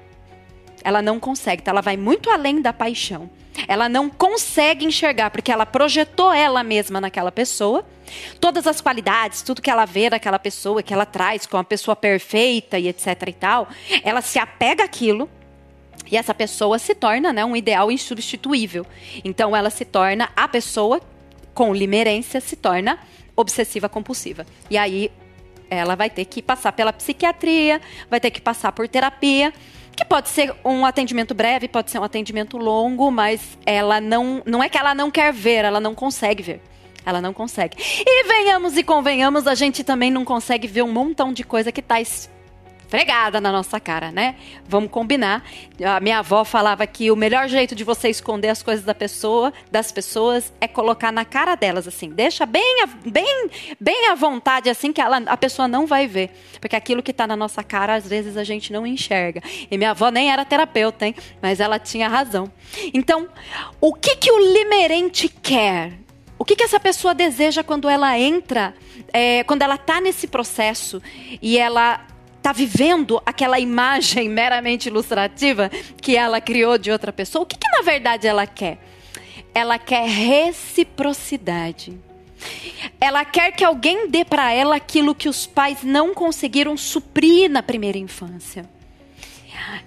Ela 0.83 1.01
não 1.01 1.19
consegue. 1.19 1.63
Então, 1.63 1.71
ela 1.71 1.81
vai 1.81 1.97
muito 1.97 2.29
além 2.29 2.61
da 2.61 2.71
paixão. 2.71 3.27
Ela 3.67 3.89
não 3.89 4.09
consegue 4.09 4.85
enxergar, 4.85 5.31
porque 5.31 5.51
ela 5.51 5.65
projetou 5.65 6.31
ela 6.31 6.63
mesma 6.63 7.01
naquela 7.01 7.31
pessoa. 7.31 7.83
Todas 8.39 8.67
as 8.67 8.79
qualidades, 8.79 9.41
tudo 9.41 9.61
que 9.61 9.71
ela 9.71 9.85
vê 9.85 10.07
daquela 10.07 10.37
pessoa, 10.37 10.83
que 10.83 10.93
ela 10.93 11.05
traz 11.05 11.47
com 11.47 11.57
a 11.57 11.63
pessoa 11.63 11.95
perfeita 11.95 12.77
e 12.77 12.87
etc 12.87 13.07
e 13.27 13.33
tal, 13.33 13.67
ela 14.03 14.21
se 14.21 14.37
apega 14.37 14.83
àquilo. 14.83 15.27
E 16.11 16.17
essa 16.17 16.33
pessoa 16.33 16.77
se 16.77 16.93
torna 16.93 17.33
né, 17.33 17.43
um 17.43 17.55
ideal 17.55 17.91
insubstituível. 17.91 18.85
Então 19.23 19.55
ela 19.55 19.71
se 19.71 19.83
torna 19.83 20.29
a 20.35 20.47
pessoa 20.47 21.01
com 21.53 21.73
limerência, 21.73 22.39
se 22.41 22.55
torna 22.55 22.99
obsessiva 23.35 23.89
compulsiva. 23.89 24.45
E 24.69 24.77
aí 24.77 25.11
ela 25.69 25.95
vai 25.95 26.09
ter 26.09 26.25
que 26.25 26.41
passar 26.41 26.71
pela 26.71 26.93
psiquiatria, 26.93 27.81
vai 28.09 28.19
ter 28.19 28.31
que 28.31 28.41
passar 28.41 28.71
por 28.71 28.87
terapia 28.87 29.53
que 29.95 30.03
pode 30.03 30.29
ser 30.29 30.53
um 30.65 30.85
atendimento 30.85 31.33
breve, 31.33 31.67
pode 31.67 31.91
ser 31.91 31.99
um 31.99 32.03
atendimento 32.03 32.57
longo, 32.57 33.11
mas 33.11 33.57
ela 33.65 34.01
não, 34.01 34.41
não 34.45 34.63
é 34.63 34.67
que 34.67 34.77
ela 34.77 34.95
não 34.95 35.11
quer 35.11 35.31
ver, 35.31 35.65
ela 35.65 35.79
não 35.79 35.93
consegue 35.93 36.41
ver. 36.41 36.61
Ela 37.05 37.21
não 37.21 37.33
consegue. 37.33 37.77
E 38.05 38.23
venhamos 38.23 38.77
e 38.77 38.83
convenhamos, 38.83 39.45
a 39.45 39.55
gente 39.55 39.83
também 39.83 40.09
não 40.09 40.23
consegue 40.23 40.67
ver 40.67 40.83
um 40.83 40.91
montão 40.91 41.33
de 41.33 41.43
coisa 41.43 41.71
que 41.71 41.81
está 41.81 41.99
fregada 42.93 43.41
na 43.41 43.51
nossa 43.51 43.79
cara, 43.79 44.11
né? 44.11 44.35
Vamos 44.69 44.91
combinar. 44.91 45.43
A 45.83 45.99
minha 45.99 46.19
avó 46.19 46.45
falava 46.45 46.85
que 46.85 47.09
o 47.09 47.15
melhor 47.15 47.47
jeito 47.47 47.73
de 47.73 47.83
você 47.83 48.07
esconder 48.07 48.49
as 48.49 48.61
coisas 48.61 48.85
da 48.85 48.93
pessoa, 48.93 49.51
das 49.71 49.91
pessoas, 49.91 50.53
é 50.61 50.67
colocar 50.67 51.11
na 51.11 51.25
cara 51.25 51.55
delas 51.55 51.87
assim. 51.87 52.09
Deixa 52.09 52.45
bem, 52.45 52.85
bem, 53.03 53.49
bem 53.81 54.09
à 54.11 54.13
vontade 54.13 54.69
assim 54.69 54.93
que 54.93 55.01
ela, 55.01 55.17
a 55.25 55.35
pessoa 55.35 55.67
não 55.67 55.87
vai 55.87 56.05
ver, 56.05 56.29
porque 56.61 56.75
aquilo 56.75 57.01
que 57.01 57.09
está 57.09 57.25
na 57.25 57.35
nossa 57.35 57.63
cara 57.63 57.95
às 57.95 58.07
vezes 58.07 58.37
a 58.37 58.43
gente 58.43 58.71
não 58.71 58.85
enxerga. 58.85 59.41
E 59.71 59.75
minha 59.75 59.89
avó 59.89 60.11
nem 60.11 60.31
era 60.31 60.45
terapeuta, 60.45 61.07
hein? 61.07 61.15
Mas 61.41 61.59
ela 61.59 61.79
tinha 61.79 62.07
razão. 62.07 62.51
Então, 62.93 63.27
o 63.81 63.91
que 63.95 64.17
que 64.17 64.31
o 64.31 64.53
limerente 64.53 65.27
quer? 65.27 65.93
O 66.37 66.45
que, 66.45 66.55
que 66.55 66.63
essa 66.63 66.79
pessoa 66.79 67.15
deseja 67.15 67.63
quando 67.63 67.89
ela 67.89 68.19
entra, 68.19 68.75
é, 69.11 69.43
quando 69.45 69.63
ela 69.63 69.75
está 69.75 69.99
nesse 69.99 70.27
processo 70.27 71.01
e 71.41 71.57
ela 71.57 72.12
está 72.43 72.51
vivendo 72.51 73.23
aquela 73.25 73.57
imagem 73.57 74.27
meramente 74.29 74.89
ilustrativa 74.89 75.71
que 76.01 76.17
ela 76.17 76.41
criou 76.41 76.77
de 76.77 76.91
outra 76.91 77.13
pessoa, 77.13 77.43
o 77.43 77.45
que, 77.45 77.57
que 77.57 77.69
na 77.69 77.81
verdade 77.81 78.27
ela 78.27 78.45
quer? 78.45 78.77
Ela 79.55 79.79
quer 79.79 80.05
reciprocidade. 80.05 81.97
Ela 82.99 83.23
quer 83.23 83.51
que 83.51 83.63
alguém 83.63 84.09
dê 84.09 84.25
para 84.25 84.51
ela 84.51 84.75
aquilo 84.75 85.15
que 85.15 85.29
os 85.29 85.47
pais 85.47 85.83
não 85.83 86.13
conseguiram 86.13 86.75
suprir 86.75 87.49
na 87.49 87.63
primeira 87.63 87.97
infância. 87.97 88.69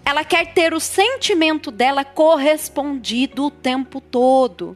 Ela 0.02 0.24
quer 0.24 0.54
ter 0.54 0.72
o 0.72 0.80
sentimento 0.80 1.70
dela 1.70 2.04
correspondido 2.04 3.44
o 3.44 3.50
tempo 3.50 4.00
todo. 4.00 4.74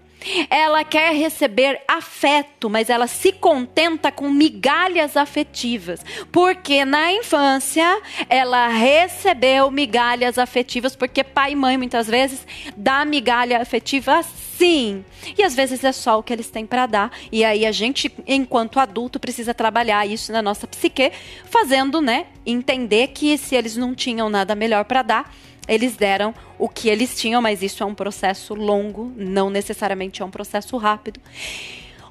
Ela 0.50 0.84
quer 0.84 1.14
receber 1.14 1.80
afeto, 1.88 2.68
mas 2.68 2.90
ela 2.90 3.06
se 3.06 3.32
contenta 3.32 4.12
com 4.12 4.28
migalhas 4.28 5.16
afetivas, 5.16 6.00
porque 6.30 6.84
na 6.84 7.12
infância 7.12 8.00
ela 8.28 8.68
recebeu 8.68 9.70
migalhas 9.70 10.38
afetivas, 10.38 10.94
porque 10.94 11.24
pai 11.24 11.52
e 11.52 11.56
mãe 11.56 11.76
muitas 11.78 12.06
vezes 12.06 12.46
dá 12.76 13.04
migalha 13.04 13.62
afetiva 13.62 14.22
sim, 14.22 15.02
e 15.38 15.42
às 15.42 15.54
vezes 15.54 15.82
é 15.82 15.92
só 15.92 16.18
o 16.18 16.22
que 16.22 16.32
eles 16.32 16.50
têm 16.50 16.66
para 16.66 16.84
dar, 16.84 17.12
e 17.32 17.42
aí 17.42 17.64
a 17.64 17.72
gente, 17.72 18.12
enquanto 18.26 18.78
adulto, 18.78 19.18
precisa 19.18 19.54
trabalhar 19.54 20.06
isso 20.06 20.30
na 20.32 20.42
nossa 20.42 20.66
psique, 20.66 21.12
fazendo, 21.46 22.02
né, 22.02 22.26
entender 22.44 23.08
que 23.08 23.38
se 23.38 23.56
eles 23.56 23.74
não 23.74 23.94
tinham 23.94 24.28
nada 24.28 24.54
melhor 24.54 24.84
para 24.84 25.00
dar, 25.00 25.34
eles 25.70 25.96
deram 25.96 26.34
o 26.58 26.68
que 26.68 26.88
eles 26.88 27.16
tinham, 27.16 27.40
mas 27.40 27.62
isso 27.62 27.80
é 27.84 27.86
um 27.86 27.94
processo 27.94 28.54
longo, 28.54 29.12
não 29.16 29.48
necessariamente 29.48 30.20
é 30.20 30.24
um 30.24 30.30
processo 30.30 30.76
rápido. 30.76 31.20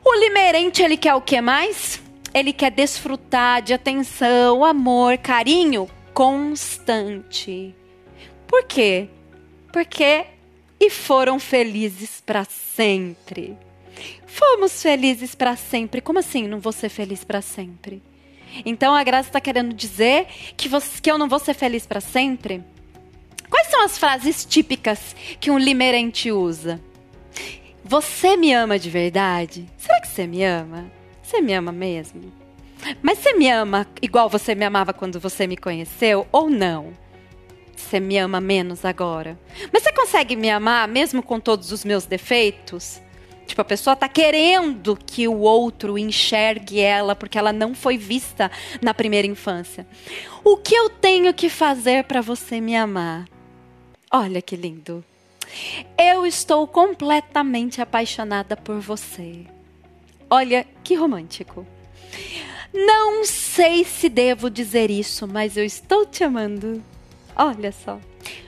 O 0.04 0.15
limerente, 0.15 0.82
ele 0.82 0.95
quer 0.95 1.13
o 1.13 1.22
que 1.22 1.41
mais? 1.41 2.02
Ele 2.34 2.54
quer 2.54 2.72
desfrutar 2.72 3.62
de 3.62 3.74
atenção, 3.74 4.63
amor, 4.63 5.17
carinho 5.17 5.89
constante. 6.13 7.76
Por 8.48 8.63
quê? 8.63 9.10
Porque 9.74 10.26
e 10.80 10.89
foram 10.89 11.38
felizes 11.38 12.22
para 12.26 12.45
sempre. 12.45 13.58
Fomos 14.26 14.82
felizes 14.82 15.36
para 15.36 15.58
sempre. 15.58 16.00
Como 16.00 16.19
assim 16.19 16.48
não 16.48 16.62
vou 16.62 16.72
ser 16.72 16.88
feliz 16.88 17.26
para 17.26 17.41
sempre? 17.41 18.02
Então 18.65 18.95
a 18.95 19.04
Graça 19.04 19.28
está 19.28 19.41
querendo 19.41 19.74
dizer 19.74 20.28
que, 20.56 20.69
você, 20.69 21.02
que 21.02 21.12
eu 21.12 21.17
não 21.17 21.28
vou 21.28 21.39
ser 21.39 21.54
feliz 21.54 21.86
para 21.86 22.00
sempre? 22.00 22.63
Quais 23.49 23.67
são 23.67 23.83
as 23.83 23.97
frases 23.97 24.45
típicas 24.45 25.15
que 25.39 25.49
um 25.49 25.57
limerente 25.57 26.31
usa? 26.31 26.79
Você 27.83 28.38
me 28.38 28.53
ama 28.53 28.77
de 28.77 28.89
verdade? 28.89 29.67
Será 29.77 29.99
que 29.99 30.07
você 30.07 30.27
me 30.27 30.43
ama? 30.43 30.91
Você 31.23 31.41
me 31.41 31.53
ama 31.53 31.71
mesmo? 31.71 32.31
Mas 33.01 33.19
você 33.19 33.33
me 33.33 33.49
ama 33.49 33.88
igual 34.01 34.29
você 34.29 34.53
me 34.53 34.63
amava 34.63 34.93
quando 34.93 35.19
você 35.19 35.47
me 35.47 35.57
conheceu 35.57 36.27
ou 36.31 36.49
não? 36.49 36.93
Você 37.75 37.99
me 37.99 38.17
ama 38.17 38.39
menos 38.39 38.85
agora? 38.85 39.39
Mas 39.73 39.83
você 39.83 39.91
consegue 39.91 40.35
me 40.35 40.49
amar 40.49 40.88
mesmo 40.88 41.23
com 41.23 41.39
todos 41.39 41.71
os 41.71 41.83
meus 41.83 42.05
defeitos? 42.05 43.01
Tipo, 43.47 43.62
a 43.62 43.65
pessoa 43.65 43.95
tá 43.95 44.07
querendo 44.07 44.95
que 44.95 45.27
o 45.27 45.39
outro 45.39 45.97
enxergue 45.97 46.79
ela 46.79 47.15
porque 47.15 47.38
ela 47.38 47.51
não 47.51 47.73
foi 47.73 47.97
vista 47.97 48.51
na 48.79 48.93
primeira 48.93 49.27
infância. 49.27 49.88
O 50.43 50.57
que 50.57 50.75
eu 50.75 50.89
tenho 50.89 51.33
que 51.33 51.49
fazer 51.49 52.03
para 52.03 52.21
você 52.21 52.62
me 52.62 52.75
amar? 52.75 53.25
Olha 54.12 54.41
que 54.41 54.56
lindo. 54.56 55.06
Eu 55.95 56.26
estou 56.26 56.67
completamente 56.67 57.80
apaixonada 57.80 58.58
por 58.58 58.80
você. 58.80 59.45
Olha 60.28 60.65
que 60.84 60.95
romântico. 60.95 61.65
Não 62.74 63.24
sei 63.24 63.84
se 63.84 64.10
devo 64.10 64.50
dizer 64.50 64.89
isso, 64.89 65.28
mas 65.28 65.56
eu 65.56 65.63
estou 65.63 66.08
te 66.08 66.24
amando. 66.24 66.84
Olha 67.36 67.72
só. 67.72 68.00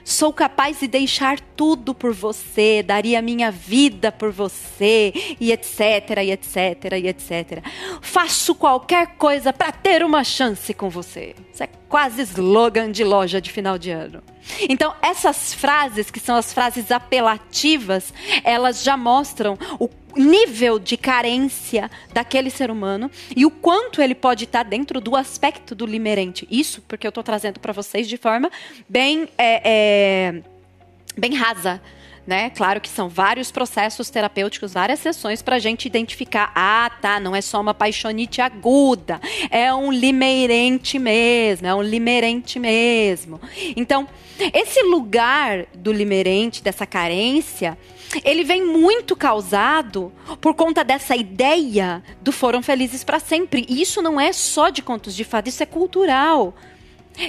Sou 0.04 0.32
capaz 0.32 0.80
de 0.80 0.86
deixar 0.86 1.38
tudo 1.40 1.94
por 1.94 2.12
você, 2.12 2.82
daria 2.82 3.22
minha 3.22 3.50
vida 3.50 4.10
por 4.10 4.30
você, 4.32 5.12
e 5.40 5.52
etc, 5.52 6.22
e 6.24 6.30
etc, 6.32 6.92
e 7.00 7.08
etc. 7.08 7.64
Faço 8.00 8.54
qualquer 8.54 9.16
coisa 9.16 9.52
para 9.52 9.72
ter 9.72 10.04
uma 10.04 10.24
chance 10.24 10.74
com 10.74 10.88
você. 10.88 11.34
Isso 11.52 11.62
é 11.62 11.68
quase 11.88 12.22
slogan 12.22 12.90
de 12.90 13.04
loja 13.04 13.40
de 13.40 13.50
final 13.50 13.78
de 13.78 13.90
ano. 13.90 14.22
Então, 14.68 14.94
essas 15.02 15.54
frases, 15.54 16.10
que 16.10 16.18
são 16.18 16.36
as 16.36 16.52
frases 16.52 16.90
apelativas, 16.90 18.12
elas 18.42 18.82
já 18.82 18.96
mostram 18.96 19.56
o 19.78 19.88
nível 20.16 20.78
de 20.78 20.96
carência 20.96 21.90
daquele 22.12 22.50
ser 22.50 22.70
humano 22.70 23.10
e 23.34 23.46
o 23.46 23.50
quanto 23.50 24.02
ele 24.02 24.14
pode 24.14 24.44
estar 24.44 24.62
dentro 24.62 25.00
do 25.00 25.16
aspecto 25.16 25.74
do 25.74 25.86
limerente. 25.86 26.46
Isso 26.50 26.82
porque 26.86 27.06
eu 27.06 27.10
estou 27.10 27.22
trazendo 27.22 27.60
para 27.60 27.72
vocês 27.72 28.08
de 28.08 28.16
forma 28.16 28.50
bem, 28.88 29.28
é, 29.38 29.60
é, 29.64 29.91
bem 31.16 31.34
rasa. 31.34 31.80
Né? 32.24 32.50
Claro 32.50 32.80
que 32.80 32.88
são 32.88 33.08
vários 33.08 33.50
processos 33.50 34.08
terapêuticos, 34.08 34.74
várias 34.74 35.00
sessões 35.00 35.42
para 35.42 35.56
a 35.56 35.58
gente 35.58 35.86
identificar. 35.86 36.52
Ah, 36.54 36.88
tá, 37.00 37.18
não 37.18 37.34
é 37.34 37.40
só 37.40 37.60
uma 37.60 37.74
paixonite 37.74 38.40
aguda, 38.40 39.20
é 39.50 39.74
um 39.74 39.90
limerente 39.90 41.00
mesmo, 41.00 41.66
é 41.66 41.74
um 41.74 41.82
limerente 41.82 42.60
mesmo. 42.60 43.40
Então, 43.74 44.06
esse 44.54 44.82
lugar 44.82 45.66
do 45.74 45.92
limerente, 45.92 46.62
dessa 46.62 46.86
carência, 46.86 47.76
ele 48.24 48.44
vem 48.44 48.64
muito 48.64 49.16
causado 49.16 50.12
por 50.40 50.54
conta 50.54 50.84
dessa 50.84 51.16
ideia 51.16 52.02
do 52.20 52.30
foram 52.30 52.62
felizes 52.62 53.02
para 53.02 53.18
sempre. 53.18 53.66
E 53.68 53.80
isso 53.80 54.02
não 54.02 54.20
é 54.20 54.32
só 54.32 54.68
de 54.68 54.82
contos 54.82 55.14
de 55.14 55.24
fada, 55.24 55.48
isso 55.48 55.62
é 55.62 55.66
cultural. 55.66 56.54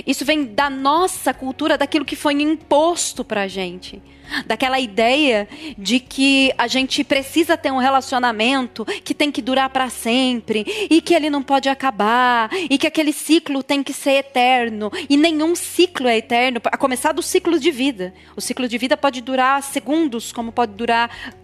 Isso 0.05 0.25
vem 0.25 0.45
da 0.45 0.69
nossa 0.69 1.33
cultura, 1.33 1.77
daquilo 1.77 2.05
que 2.05 2.15
foi 2.15 2.33
imposto 2.33 3.23
para 3.23 3.41
a 3.41 3.47
gente 3.47 4.01
daquela 4.45 4.79
ideia 4.79 5.47
de 5.77 5.99
que 5.99 6.51
a 6.57 6.67
gente 6.67 7.03
precisa 7.03 7.57
ter 7.57 7.71
um 7.71 7.77
relacionamento 7.77 8.85
que 9.03 9.13
tem 9.13 9.31
que 9.31 9.41
durar 9.41 9.69
para 9.69 9.89
sempre 9.89 10.65
e 10.89 11.01
que 11.01 11.13
ele 11.13 11.29
não 11.29 11.43
pode 11.43 11.69
acabar 11.69 12.49
e 12.53 12.77
que 12.77 12.87
aquele 12.87 13.13
ciclo 13.13 13.61
tem 13.61 13.83
que 13.83 13.93
ser 13.93 14.11
eterno 14.11 14.91
e 15.09 15.17
nenhum 15.17 15.55
ciclo 15.55 16.07
é 16.07 16.17
eterno, 16.17 16.59
a 16.65 16.77
começar 16.77 17.11
do 17.11 17.21
ciclo 17.21 17.59
de 17.59 17.71
vida. 17.71 18.13
O 18.35 18.41
ciclo 18.41 18.67
de 18.67 18.77
vida 18.77 18.97
pode 18.97 19.21
durar 19.21 19.61
segundos, 19.61 20.31
como 20.31 20.51
pode 20.51 20.73
durar 20.73 21.35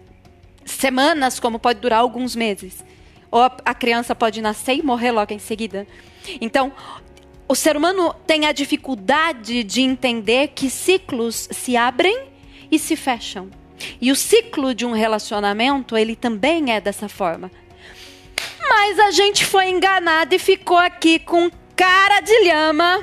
semanas, 0.64 1.38
como 1.38 1.58
pode 1.58 1.80
durar 1.80 2.00
alguns 2.00 2.34
meses. 2.34 2.84
Ou 3.30 3.42
a 3.42 3.74
criança 3.74 4.14
pode 4.14 4.42
nascer 4.42 4.74
e 4.74 4.82
morrer 4.82 5.12
logo 5.12 5.32
em 5.32 5.38
seguida. 5.38 5.86
Então, 6.40 6.72
o 7.50 7.54
ser 7.56 7.76
humano 7.76 8.14
tem 8.28 8.46
a 8.46 8.52
dificuldade 8.52 9.64
de 9.64 9.80
entender 9.80 10.52
que 10.54 10.70
ciclos 10.70 11.48
se 11.50 11.76
abrem 11.76 12.28
e 12.70 12.78
se 12.78 12.94
fecham. 12.94 13.50
E 14.00 14.12
o 14.12 14.14
ciclo 14.14 14.72
de 14.72 14.86
um 14.86 14.92
relacionamento, 14.92 15.96
ele 15.96 16.14
também 16.14 16.72
é 16.72 16.80
dessa 16.80 17.08
forma. 17.08 17.50
Mas 18.68 19.00
a 19.00 19.10
gente 19.10 19.44
foi 19.44 19.68
enganado 19.68 20.32
e 20.32 20.38
ficou 20.38 20.76
aqui 20.76 21.18
com 21.18 21.50
cara 21.74 22.20
de 22.20 22.38
lhama 22.44 23.00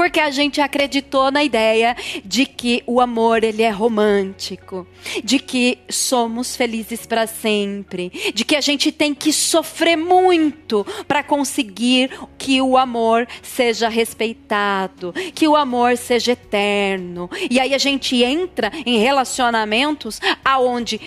porque 0.00 0.18
a 0.18 0.30
gente 0.30 0.62
acreditou 0.62 1.30
na 1.30 1.44
ideia 1.44 1.94
de 2.24 2.46
que 2.46 2.82
o 2.86 3.02
amor 3.02 3.44
ele 3.44 3.62
é 3.62 3.68
romântico, 3.68 4.86
de 5.22 5.38
que 5.38 5.76
somos 5.90 6.56
felizes 6.56 7.04
para 7.04 7.26
sempre, 7.26 8.10
de 8.34 8.42
que 8.42 8.56
a 8.56 8.62
gente 8.62 8.90
tem 8.90 9.14
que 9.14 9.30
sofrer 9.30 9.98
muito 9.98 10.86
para 11.06 11.22
conseguir 11.22 12.10
que 12.38 12.62
o 12.62 12.78
amor 12.78 13.28
seja 13.42 13.90
respeitado, 13.90 15.12
que 15.34 15.46
o 15.46 15.54
amor 15.54 15.98
seja 15.98 16.32
eterno. 16.32 17.28
E 17.50 17.60
aí 17.60 17.74
a 17.74 17.78
gente 17.78 18.24
entra 18.24 18.72
em 18.86 19.00
relacionamentos 19.00 20.18
aonde 20.42 20.98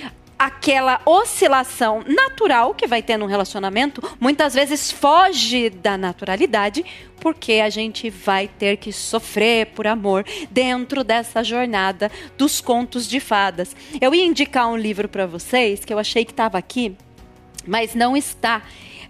aquela 0.43 0.99
oscilação 1.05 2.03
natural 2.05 2.75
que 2.75 2.85
vai 2.85 3.01
ter 3.01 3.15
num 3.15 3.27
relacionamento, 3.27 4.03
muitas 4.19 4.53
vezes 4.53 4.91
foge 4.91 5.69
da 5.69 5.97
naturalidade, 5.97 6.83
porque 7.21 7.53
a 7.53 7.69
gente 7.69 8.09
vai 8.09 8.49
ter 8.49 8.75
que 8.75 8.91
sofrer 8.91 9.67
por 9.67 9.87
amor 9.87 10.25
dentro 10.51 11.01
dessa 11.01 11.45
jornada 11.45 12.11
dos 12.37 12.59
contos 12.59 13.07
de 13.07 13.21
fadas. 13.21 13.73
Eu 14.01 14.13
ia 14.13 14.25
indicar 14.25 14.67
um 14.67 14.75
livro 14.75 15.07
para 15.07 15.25
vocês 15.25 15.85
que 15.85 15.93
eu 15.93 15.97
achei 15.97 16.25
que 16.25 16.33
estava 16.33 16.57
aqui, 16.57 16.93
mas 17.65 17.95
não 17.95 18.17
está 18.17 18.63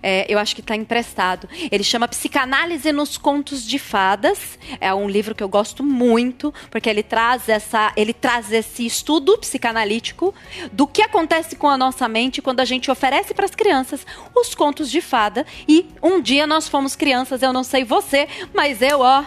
é, 0.04 0.26
eu 0.28 0.38
acho 0.38 0.54
que 0.54 0.62
está 0.62 0.76
emprestado. 0.76 1.48
Ele 1.72 1.84
chama 1.84 2.08
Psicanálise 2.08 2.92
nos 2.92 3.18
Contos 3.18 3.66
de 3.66 3.80
Fadas. 3.80 4.60
É 4.82 4.94
um 4.94 5.10
livro 5.10 5.34
que 5.34 5.42
eu 5.42 5.48
gosto 5.48 5.82
muito, 5.82 6.54
porque 6.70 6.90
ele 6.90 7.02
traz, 7.02 7.48
essa, 7.48 7.94
ele 7.96 8.14
traz 8.14 8.52
esse 8.52 8.86
estudo 8.86 9.38
psicanalítico 9.38 10.36
do 10.72 10.86
que 10.86 11.02
acontece 11.02 11.56
com 11.56 11.70
a 11.70 11.78
nossa 11.78 12.08
mente 12.10 12.42
quando 12.42 12.60
a 12.60 12.66
gente 12.66 12.92
oferece 12.92 13.34
para 13.34 13.46
as 13.46 13.56
crianças 13.56 14.06
os 14.36 14.54
contos 14.54 14.92
de 14.92 15.00
fada. 15.00 15.46
E 15.68 15.88
um 16.02 16.22
dia 16.22 16.46
nós 16.46 16.68
fomos 16.68 16.96
crianças, 16.96 17.42
eu 17.42 17.54
não 17.54 17.64
sei 17.64 17.86
você, 17.86 18.28
mas 18.54 18.82
eu, 18.82 19.00
ó 19.00 19.24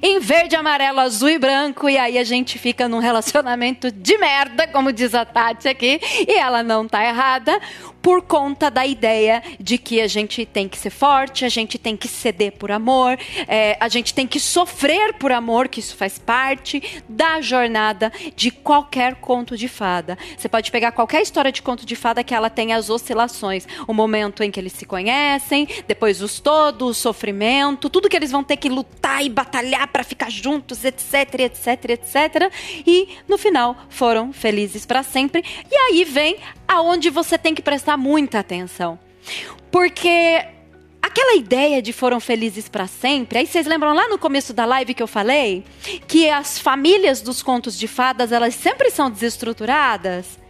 em 0.00 0.20
verde, 0.20 0.54
amarelo, 0.56 1.00
azul 1.00 1.28
e 1.28 1.38
branco. 1.38 1.88
E 1.88 1.98
aí 1.98 2.16
a 2.16 2.24
gente 2.24 2.58
fica 2.58 2.88
num 2.88 2.98
relacionamento 2.98 3.90
de 3.90 4.16
merda, 4.16 4.66
como 4.68 4.92
diz 4.92 5.14
a 5.14 5.24
Tati 5.24 5.68
aqui. 5.68 6.00
E 6.26 6.38
ela 6.38 6.62
não 6.62 6.86
tá 6.86 7.04
errada, 7.04 7.60
por 8.02 8.22
conta 8.22 8.70
da 8.70 8.84
ideia 8.84 9.42
de 9.60 9.78
que 9.78 10.00
a 10.00 10.08
gente 10.08 10.44
tem 10.44 10.68
que 10.68 10.76
ser 10.76 10.90
forte, 10.90 11.44
a 11.44 11.48
gente 11.48 11.78
tem 11.78 11.96
que 11.96 12.08
ceder 12.08 12.52
por 12.52 12.72
amor, 12.72 13.16
é, 13.46 13.76
a 13.78 13.88
gente 13.88 14.12
tem 14.12 14.26
que 14.26 14.40
sofrer 14.40 15.14
por 15.14 15.30
amor, 15.30 15.68
que 15.68 15.78
isso 15.78 15.96
faz 15.96 16.18
parte 16.18 17.02
da 17.08 17.40
jornada 17.40 18.12
de 18.34 18.50
qualquer 18.50 19.14
conto 19.16 19.56
de 19.56 19.68
fada. 19.68 20.18
Você 20.36 20.48
pode 20.48 20.70
pegar 20.72 20.92
qualquer 20.92 21.22
história 21.22 21.52
de 21.52 21.62
conto 21.62 21.86
de 21.86 21.94
fada 21.94 22.24
que 22.24 22.34
ela 22.34 22.50
tem 22.50 22.72
as 22.72 22.90
oscilações, 22.90 23.66
o 23.86 23.94
momento 23.94 24.42
em 24.42 24.50
que 24.50 24.58
eles 24.58 24.72
se 24.72 24.84
conhecem, 24.84 25.68
depois 25.86 26.20
os 26.20 26.40
todos, 26.40 26.90
o 26.90 26.94
sofrimento, 26.94 27.88
tudo 27.88 28.08
que 28.08 28.16
eles 28.16 28.32
vão 28.32 28.42
ter 28.42 28.56
que 28.56 28.68
lutar 28.68 29.24
e 29.24 29.28
batalhar 29.28 29.86
para 29.88 30.02
ficar 30.02 30.30
juntos, 30.30 30.84
etc, 30.84 31.40
etc, 31.40 31.90
etc. 31.90 32.52
E 32.86 33.08
no 33.28 33.38
final 33.38 33.76
foram 33.88 34.32
felizes 34.32 34.84
para 34.84 35.02
sempre. 35.02 35.44
E 35.70 35.76
aí 35.76 36.04
vem 36.04 36.36
aonde 36.72 37.10
você 37.10 37.38
tem 37.38 37.54
que 37.54 37.62
prestar 37.62 37.96
muita 37.96 38.38
atenção. 38.38 38.98
Porque 39.70 40.44
aquela 41.00 41.34
ideia 41.34 41.82
de 41.82 41.92
foram 41.92 42.20
felizes 42.20 42.68
para 42.68 42.86
sempre, 42.86 43.38
aí 43.38 43.46
vocês 43.46 43.66
lembram 43.66 43.92
lá 43.92 44.08
no 44.08 44.18
começo 44.18 44.52
da 44.52 44.64
live 44.64 44.94
que 44.94 45.02
eu 45.02 45.06
falei 45.06 45.64
que 46.06 46.30
as 46.30 46.58
famílias 46.58 47.20
dos 47.20 47.42
contos 47.42 47.78
de 47.78 47.86
fadas, 47.86 48.32
elas 48.32 48.54
sempre 48.54 48.90
são 48.90 49.10
desestruturadas? 49.10 50.40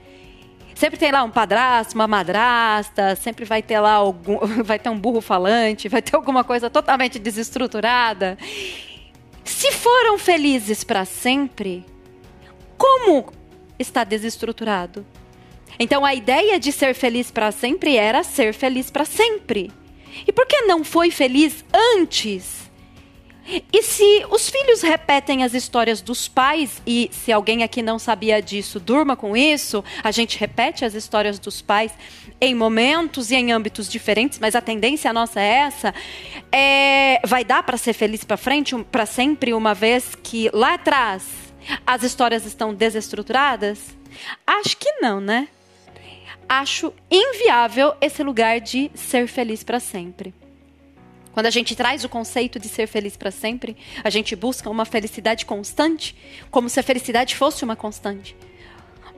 Sempre 0.75 0.99
tem 0.99 1.13
lá 1.13 1.23
um 1.23 1.31
padrasto, 1.31 1.95
uma 1.95 2.09
madrasta, 2.09 3.15
sempre 3.15 3.45
vai 3.45 3.63
ter 3.63 3.79
lá 3.79 3.93
algum, 3.93 4.39
vai 4.65 4.79
ter 4.79 4.89
um 4.89 4.99
burro 4.99 5.21
falante, 5.21 5.89
vai 5.89 6.03
ter 6.03 6.17
alguma 6.17 6.43
coisa 6.43 6.69
totalmente 6.69 7.19
desestruturada. 7.19 8.37
Se 9.45 9.71
foram 9.73 10.19
felizes 10.19 10.83
para 10.83 11.05
sempre, 11.05 11.85
como 12.77 13.33
está 13.79 14.03
desestruturado? 14.03 15.07
Então 15.79 16.05
a 16.05 16.15
ideia 16.15 16.59
de 16.59 16.73
ser 16.73 16.95
feliz 16.95 17.31
para 17.31 17.53
sempre 17.53 17.97
era 17.97 18.23
ser 18.23 18.53
feliz 18.55 18.91
para 18.91 19.05
sempre. 19.05 19.71
E 20.27 20.33
por 20.33 20.47
que 20.47 20.63
não 20.63 20.85
foi 20.85 21.11
feliz 21.11 21.65
antes? 21.97 22.63
E 23.73 23.83
se 23.83 24.25
os 24.31 24.49
filhos 24.49 24.83
repetem 24.83 25.43
as 25.43 25.53
histórias 25.53 26.01
dos 26.01 26.29
pais, 26.29 26.81
e 26.87 27.11
se 27.13 27.33
alguém 27.33 27.65
aqui 27.65 27.83
não 27.83 27.99
sabia 27.99 28.41
disso, 28.41 28.79
durma 28.79 29.17
com 29.17 29.37
isso, 29.37 29.83
a 30.03 30.13
gente 30.13 30.39
repete 30.39 30.85
as 30.85 30.95
histórias 30.95 31.39
dos 31.41 31.61
pais 31.61 31.93
em 32.41 32.55
momentos 32.55 33.31
e 33.31 33.35
em 33.35 33.53
âmbitos 33.53 33.89
diferentes, 33.89 34.39
mas 34.39 34.55
a 34.55 34.61
tendência 34.61 35.13
nossa 35.13 35.41
é 35.41 35.47
essa. 35.47 35.95
É, 36.53 37.21
vai 37.27 37.45
dar 37.45 37.63
para 37.65 37.77
ser 37.77 37.93
feliz 37.93 38.23
para 38.23 38.37
frente, 38.37 38.77
para 38.85 39.07
sempre, 39.07 39.53
uma 39.53 39.75
vez 39.75 40.15
que 40.15 40.49
lá 40.53 40.75
atrás 40.75 41.25
as 41.85 42.03
histórias 42.05 42.47
estão 42.47 42.73
desestruturadas? 42.73 43.97
Acho 44.47 44.77
que 44.77 44.93
não, 45.01 45.21
né? 45.21 45.49
Acho 46.49 46.93
inviável 47.11 47.95
esse 48.01 48.23
lugar 48.23 48.61
de 48.61 48.91
ser 48.95 49.27
feliz 49.27 49.63
para 49.63 49.81
sempre. 49.81 50.35
Quando 51.33 51.47
a 51.47 51.51
gente 51.51 51.75
traz 51.75 52.05
o 52.05 52.09
conceito 52.09 52.59
de 52.59 52.69
ser 52.69 52.87
feliz 52.87 53.17
para 53.17 53.31
sempre, 53.31 53.77
a 54.05 54.11
gente 54.11 54.37
busca 54.37 54.69
uma 54.69 54.85
felicidade 54.85 55.47
constante, 55.47 56.15
como 56.51 56.69
se 56.69 56.79
a 56.79 56.83
felicidade 56.83 57.35
fosse 57.35 57.65
uma 57.65 57.75
constante. 57.75 58.37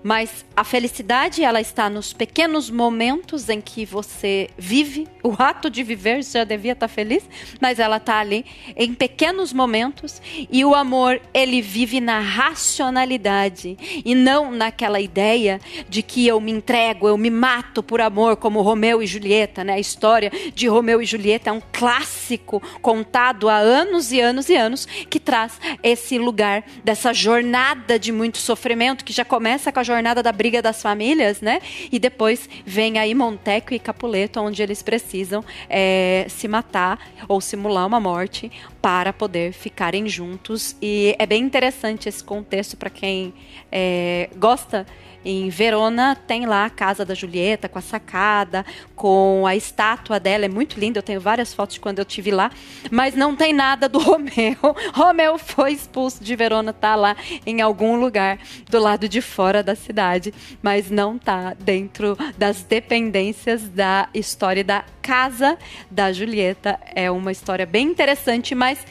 Mas 0.04 0.44
a 0.54 0.62
felicidade, 0.62 1.42
ela 1.42 1.62
está 1.62 1.88
nos 1.88 2.12
pequenos 2.12 2.68
momentos 2.68 3.48
em 3.48 3.58
que 3.58 3.86
você 3.86 4.50
vive. 4.58 5.08
O 5.22 5.34
ato 5.38 5.70
de 5.70 5.82
viver 5.82 6.22
já 6.22 6.44
devia 6.44 6.72
estar 6.72 6.88
feliz, 6.88 7.24
mas 7.58 7.78
ela 7.78 7.96
está 7.96 8.18
ali 8.18 8.44
em 8.76 8.92
pequenos 8.92 9.50
momentos. 9.50 10.20
E 10.50 10.62
o 10.62 10.74
amor, 10.74 11.22
ele 11.32 11.62
vive 11.62 12.02
na 12.02 12.20
racionalidade 12.20 13.78
e 14.04 14.14
não 14.14 14.50
naquela 14.50 15.00
ideia 15.00 15.58
de 15.88 16.02
que 16.02 16.26
eu 16.26 16.38
me 16.38 16.52
entrego, 16.52 17.08
eu 17.08 17.16
me 17.16 17.30
mato 17.30 17.82
por 17.82 18.02
amor, 18.02 18.36
como 18.36 18.60
Romeu 18.60 19.02
e 19.02 19.06
Julieta, 19.06 19.64
né? 19.64 19.72
A 19.72 19.80
história 19.80 20.30
de 20.54 20.68
Romeu 20.68 21.00
e 21.00 21.06
Julieta 21.06 21.48
é 21.48 21.52
um 21.52 21.62
clássico 21.72 22.62
contado 22.82 23.48
há 23.48 23.56
anos 23.56 24.12
e 24.12 24.20
anos 24.20 24.50
e 24.50 24.54
anos 24.54 24.84
que 24.84 25.18
traz 25.18 25.58
esse 25.82 26.18
lugar 26.18 26.62
dessa 26.84 27.14
jornada 27.14 27.98
de 27.98 28.12
muito 28.12 28.36
sofrimento 28.36 29.02
que 29.02 29.12
já 29.12 29.24
começa 29.24 29.72
com 29.72 29.80
a 29.80 29.93
jornada 29.94 30.22
da 30.22 30.32
briga 30.32 30.60
das 30.60 30.82
famílias, 30.82 31.40
né? 31.40 31.60
E 31.90 31.98
depois 31.98 32.48
vem 32.64 32.98
aí 32.98 33.14
Monteco 33.14 33.72
e 33.72 33.78
Capuleto, 33.78 34.40
onde 34.40 34.62
eles 34.62 34.82
precisam 34.82 35.44
é, 35.68 36.26
se 36.28 36.48
matar 36.48 36.98
ou 37.28 37.40
simular 37.40 37.86
uma 37.86 38.00
morte 38.00 38.50
para 38.82 39.12
poder 39.12 39.52
ficarem 39.52 40.08
juntos. 40.08 40.76
E 40.82 41.14
é 41.18 41.26
bem 41.26 41.42
interessante 41.42 42.08
esse 42.08 42.22
contexto 42.22 42.76
para 42.76 42.90
quem 42.90 43.32
é, 43.70 44.28
gosta 44.36 44.86
em 45.24 45.48
Verona 45.48 46.14
tem 46.14 46.46
lá 46.46 46.66
a 46.66 46.70
casa 46.70 47.04
da 47.04 47.14
Julieta 47.14 47.68
com 47.68 47.78
a 47.78 47.82
sacada, 47.82 48.64
com 48.94 49.46
a 49.46 49.56
estátua 49.56 50.20
dela, 50.20 50.44
é 50.44 50.48
muito 50.48 50.78
linda. 50.78 50.98
Eu 50.98 51.02
tenho 51.02 51.20
várias 51.20 51.54
fotos 51.54 51.74
de 51.74 51.80
quando 51.80 51.98
eu 51.98 52.04
tive 52.04 52.30
lá, 52.30 52.50
mas 52.90 53.14
não 53.14 53.34
tem 53.34 53.52
nada 53.52 53.88
do 53.88 53.98
Romeu. 54.00 54.56
Romeu 54.92 55.38
foi 55.38 55.72
expulso 55.72 56.22
de 56.22 56.36
Verona, 56.36 56.72
tá 56.72 56.94
lá 56.94 57.16
em 57.46 57.60
algum 57.60 57.96
lugar 57.96 58.38
do 58.68 58.78
lado 58.78 59.08
de 59.08 59.20
fora 59.20 59.62
da 59.62 59.74
cidade, 59.74 60.34
mas 60.62 60.90
não 60.90 61.18
tá 61.18 61.54
dentro 61.58 62.16
das 62.36 62.62
dependências 62.62 63.68
da 63.68 64.08
história 64.12 64.62
da 64.62 64.84
casa 65.00 65.58
da 65.90 66.12
Julieta. 66.12 66.78
É 66.94 67.10
uma 67.10 67.32
história 67.32 67.64
bem 67.64 67.88
interessante, 67.88 68.54
mas 68.54 68.86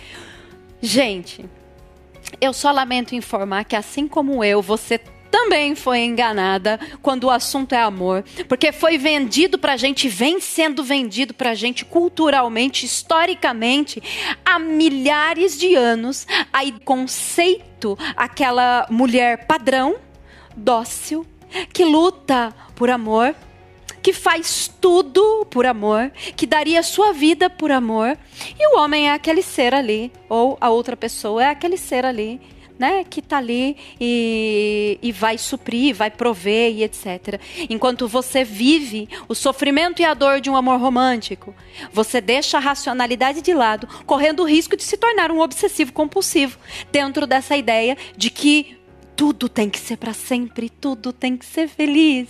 gente, 0.81 1.45
eu 2.41 2.53
só 2.53 2.71
lamento 2.71 3.15
informar 3.15 3.65
que 3.65 3.75
assim 3.75 4.07
como 4.07 4.43
eu, 4.43 4.61
você 4.61 4.99
também 5.33 5.73
foi 5.73 6.01
enganada 6.01 6.79
quando 7.01 7.23
o 7.23 7.31
assunto 7.31 7.73
é 7.73 7.81
amor, 7.81 8.23
porque 8.47 8.71
foi 8.71 8.99
vendido 8.99 9.57
pra 9.57 9.75
gente, 9.75 10.07
vem 10.07 10.39
sendo 10.39 10.83
vendido 10.83 11.33
pra 11.33 11.55
gente 11.55 11.83
culturalmente, 11.83 12.85
historicamente, 12.85 13.99
há 14.45 14.59
milhares 14.59 15.57
de 15.57 15.73
anos, 15.73 16.27
aí 16.53 16.71
conceito 16.85 17.97
aquela 18.15 18.85
mulher 18.91 19.47
padrão, 19.47 19.95
dócil, 20.55 21.25
que 21.73 21.83
luta 21.83 22.53
por 22.75 22.91
amor, 22.91 23.33
que 24.03 24.13
faz 24.13 24.71
tudo 24.79 25.47
por 25.49 25.65
amor, 25.65 26.11
que 26.35 26.45
daria 26.45 26.83
sua 26.83 27.11
vida 27.11 27.49
por 27.49 27.71
amor, 27.71 28.15
e 28.59 28.75
o 28.75 28.79
homem 28.79 29.09
é 29.09 29.13
aquele 29.13 29.41
ser 29.41 29.73
ali, 29.73 30.11
ou 30.29 30.59
a 30.61 30.69
outra 30.69 30.95
pessoa 30.95 31.43
é 31.43 31.47
aquele 31.47 31.75
ser 31.75 32.05
ali 32.05 32.39
né, 32.83 33.05
que 33.09 33.21
tá 33.21 33.37
ali 33.37 33.77
e, 33.97 34.99
e 35.01 35.13
vai 35.13 35.37
suprir, 35.37 35.95
vai 35.95 36.11
prover 36.11 36.69
e 36.73 36.83
etc. 36.83 37.39
Enquanto 37.69 38.09
você 38.09 38.43
vive 38.43 39.07
o 39.29 39.33
sofrimento 39.33 40.01
e 40.01 40.05
a 40.05 40.13
dor 40.13 40.41
de 40.41 40.49
um 40.49 40.55
amor 40.57 40.81
romântico, 40.81 41.55
você 41.93 42.19
deixa 42.19 42.57
a 42.57 42.59
racionalidade 42.59 43.41
de 43.41 43.53
lado, 43.53 43.87
correndo 44.05 44.41
o 44.41 44.45
risco 44.45 44.75
de 44.75 44.83
se 44.83 44.97
tornar 44.97 45.31
um 45.31 45.39
obsessivo 45.39 45.93
compulsivo, 45.93 46.59
dentro 46.91 47.25
dessa 47.25 47.55
ideia 47.55 47.95
de 48.17 48.29
que 48.29 48.77
tudo 49.15 49.47
tem 49.47 49.69
que 49.69 49.79
ser 49.79 49.95
para 49.95 50.11
sempre, 50.11 50.69
tudo 50.69 51.13
tem 51.13 51.37
que 51.37 51.45
ser 51.45 51.69
feliz. 51.69 52.27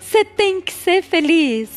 Você 0.00 0.24
tem 0.24 0.60
que 0.60 0.72
ser 0.72 1.04
feliz. 1.04 1.70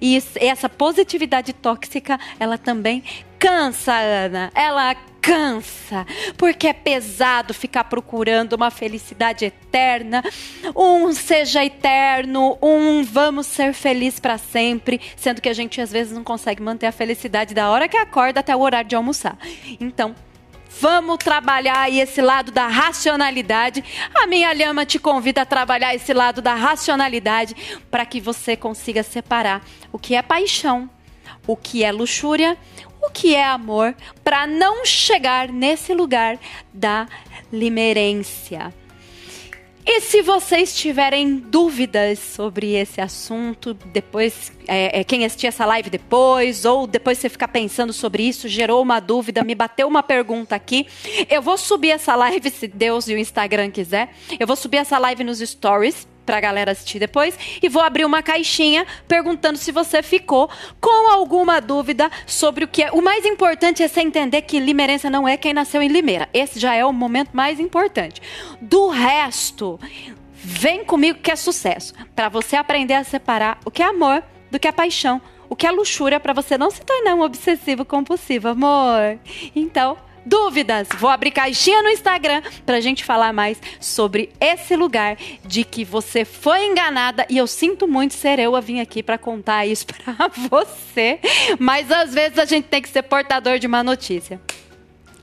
E 0.00 0.16
essa 0.36 0.68
positividade 0.68 1.52
tóxica, 1.52 2.20
ela 2.38 2.56
também 2.56 3.02
cansa, 3.36 3.94
Ana. 3.94 4.52
Ela 4.54 4.94
cansa, 5.28 6.06
porque 6.38 6.68
é 6.68 6.72
pesado 6.72 7.52
ficar 7.52 7.84
procurando 7.84 8.54
uma 8.54 8.70
felicidade 8.70 9.44
eterna, 9.44 10.24
um 10.74 11.12
seja 11.12 11.62
eterno, 11.62 12.56
um 12.62 13.04
vamos 13.04 13.46
ser 13.46 13.74
felizes 13.74 14.18
para 14.18 14.38
sempre, 14.38 14.98
sendo 15.16 15.42
que 15.42 15.48
a 15.50 15.52
gente 15.52 15.82
às 15.82 15.92
vezes 15.92 16.14
não 16.14 16.24
consegue 16.24 16.62
manter 16.62 16.86
a 16.86 16.92
felicidade 16.92 17.52
da 17.52 17.68
hora 17.68 17.86
que 17.86 17.96
acorda 17.98 18.40
até 18.40 18.56
o 18.56 18.60
horário 18.60 18.88
de 18.88 18.96
almoçar. 18.96 19.36
Então, 19.78 20.14
Vamos 20.80 21.16
trabalhar 21.16 21.80
aí 21.80 21.98
esse 21.98 22.20
lado 22.20 22.52
da 22.52 22.68
racionalidade. 22.68 23.82
A 24.14 24.28
minha 24.28 24.52
lhama 24.52 24.86
te 24.86 24.98
convida 24.98 25.42
a 25.42 25.46
trabalhar 25.46 25.92
esse 25.94 26.12
lado 26.12 26.40
da 26.40 26.54
racionalidade 26.54 27.56
para 27.90 28.06
que 28.06 28.20
você 28.20 28.54
consiga 28.54 29.02
separar 29.02 29.64
o 29.90 29.98
que 29.98 30.14
é 30.14 30.22
paixão, 30.22 30.88
o 31.48 31.56
que 31.56 31.82
é 31.82 31.90
luxúria, 31.90 32.56
o 33.02 33.10
que 33.10 33.34
é 33.34 33.44
amor, 33.44 33.94
para 34.22 34.46
não 34.46 34.84
chegar 34.84 35.48
nesse 35.48 35.94
lugar 35.94 36.38
da 36.72 37.06
limerência. 37.52 38.72
E 39.90 40.02
se 40.02 40.20
vocês 40.20 40.76
tiverem 40.76 41.36
dúvidas 41.36 42.18
sobre 42.18 42.74
esse 42.74 43.00
assunto, 43.00 43.72
depois, 43.72 44.52
é, 44.66 45.00
é, 45.00 45.02
quem 45.02 45.24
assistir 45.24 45.46
essa 45.46 45.64
live 45.64 45.88
depois, 45.88 46.66
ou 46.66 46.86
depois 46.86 47.16
você 47.16 47.30
ficar 47.30 47.48
pensando 47.48 47.90
sobre 47.90 48.22
isso, 48.22 48.48
gerou 48.48 48.82
uma 48.82 49.00
dúvida, 49.00 49.42
me 49.42 49.54
bateu 49.54 49.88
uma 49.88 50.02
pergunta 50.02 50.54
aqui, 50.54 50.86
eu 51.30 51.40
vou 51.40 51.56
subir 51.56 51.88
essa 51.88 52.14
live, 52.14 52.50
se 52.50 52.68
Deus 52.68 53.08
e 53.08 53.14
o 53.14 53.18
Instagram 53.18 53.70
quiser, 53.70 54.14
eu 54.38 54.46
vou 54.46 54.56
subir 54.56 54.76
essa 54.76 54.98
live 54.98 55.24
nos 55.24 55.38
stories 55.38 56.06
pra 56.28 56.40
galera 56.40 56.72
assistir 56.72 56.98
depois. 56.98 57.38
E 57.62 57.70
vou 57.70 57.80
abrir 57.80 58.04
uma 58.04 58.22
caixinha 58.22 58.86
perguntando 59.08 59.56
se 59.56 59.72
você 59.72 60.02
ficou 60.02 60.50
com 60.78 61.10
alguma 61.10 61.58
dúvida 61.58 62.10
sobre 62.26 62.64
o 62.64 62.68
que 62.68 62.82
é. 62.82 62.92
O 62.92 63.00
mais 63.00 63.24
importante 63.24 63.82
é 63.82 63.88
você 63.88 64.02
entender 64.02 64.42
que 64.42 64.60
limerense 64.60 65.08
não 65.08 65.26
é 65.26 65.38
quem 65.38 65.54
nasceu 65.54 65.80
em 65.80 65.88
Limeira. 65.88 66.28
Esse 66.34 66.60
já 66.60 66.74
é 66.74 66.84
o 66.84 66.92
momento 66.92 67.30
mais 67.32 67.58
importante. 67.58 68.20
Do 68.60 68.88
resto, 68.88 69.80
vem 70.34 70.84
comigo 70.84 71.18
que 71.18 71.30
é 71.30 71.36
sucesso. 71.36 71.94
Para 72.14 72.28
você 72.28 72.56
aprender 72.56 72.94
a 72.94 73.04
separar 73.04 73.58
o 73.64 73.70
que 73.70 73.82
é 73.82 73.86
amor 73.86 74.22
do 74.50 74.58
que 74.58 74.68
é 74.68 74.72
paixão. 74.72 75.22
O 75.48 75.56
que 75.56 75.66
é 75.66 75.70
luxúria 75.70 76.20
para 76.20 76.34
você 76.34 76.58
não 76.58 76.70
se 76.70 76.82
tornar 76.82 77.14
um 77.14 77.22
obsessivo 77.22 77.86
compulsivo, 77.86 78.48
amor. 78.48 79.18
Então, 79.56 79.96
dúvidas, 80.28 80.88
vou 80.98 81.10
abrir 81.10 81.30
caixinha 81.30 81.82
no 81.82 81.88
Instagram 81.88 82.42
pra 82.66 82.80
gente 82.80 83.02
falar 83.02 83.32
mais 83.32 83.60
sobre 83.80 84.30
esse 84.40 84.76
lugar 84.76 85.16
de 85.44 85.64
que 85.64 85.84
você 85.84 86.24
foi 86.24 86.66
enganada 86.66 87.26
e 87.28 87.38
eu 87.38 87.46
sinto 87.46 87.88
muito 87.88 88.14
ser 88.14 88.38
eu 88.38 88.54
a 88.54 88.60
vir 88.60 88.80
aqui 88.80 89.02
para 89.02 89.16
contar 89.16 89.66
isso 89.66 89.86
para 90.04 90.28
você, 90.28 91.18
mas 91.58 91.90
às 91.90 92.12
vezes 92.12 92.38
a 92.38 92.44
gente 92.44 92.66
tem 92.66 92.82
que 92.82 92.88
ser 92.88 93.02
portador 93.02 93.58
de 93.58 93.66
uma 93.66 93.82
notícia. 93.82 94.40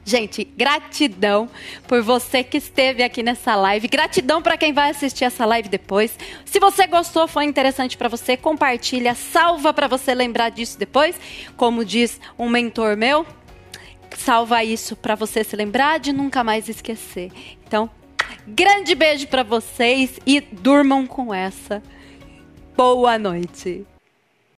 Gente, 0.08 0.44
gratidão 0.44 1.50
por 1.88 2.00
você 2.04 2.44
que 2.44 2.58
esteve 2.58 3.02
aqui 3.02 3.24
nessa 3.24 3.56
live. 3.56 3.88
Gratidão 3.88 4.40
para 4.40 4.56
quem 4.56 4.72
vai 4.72 4.92
assistir 4.92 5.26
essa 5.26 5.48
live 5.48 5.68
depois. 5.68 6.16
Se 6.46 6.60
você 6.60 6.86
gostou, 6.86 7.28
foi 7.28 7.46
interessante 7.46 7.98
para 7.98 8.08
você, 8.08 8.38
compartilha, 8.38 9.16
salva 9.16 9.74
para 9.74 9.88
você 9.88 10.14
lembrar 10.14 10.50
disso 10.50 10.78
depois. 10.78 11.20
Como 11.58 11.84
diz 11.84 12.22
um 12.38 12.48
mentor 12.48 12.96
meu, 12.96 13.26
salva 14.18 14.64
isso 14.64 14.96
para 14.96 15.16
você 15.16 15.44
se 15.44 15.56
lembrar 15.56 16.00
de 16.00 16.12
nunca 16.12 16.44
mais 16.44 16.68
esquecer. 16.70 17.32
Então, 17.66 17.90
grande 18.48 18.96
beijo 18.96 19.28
para 19.28 19.44
vocês 19.44 20.20
e 20.26 20.40
durmam 20.40 21.06
com 21.06 21.34
essa. 21.34 21.82
Boa 22.76 23.18
noite. 23.18 23.86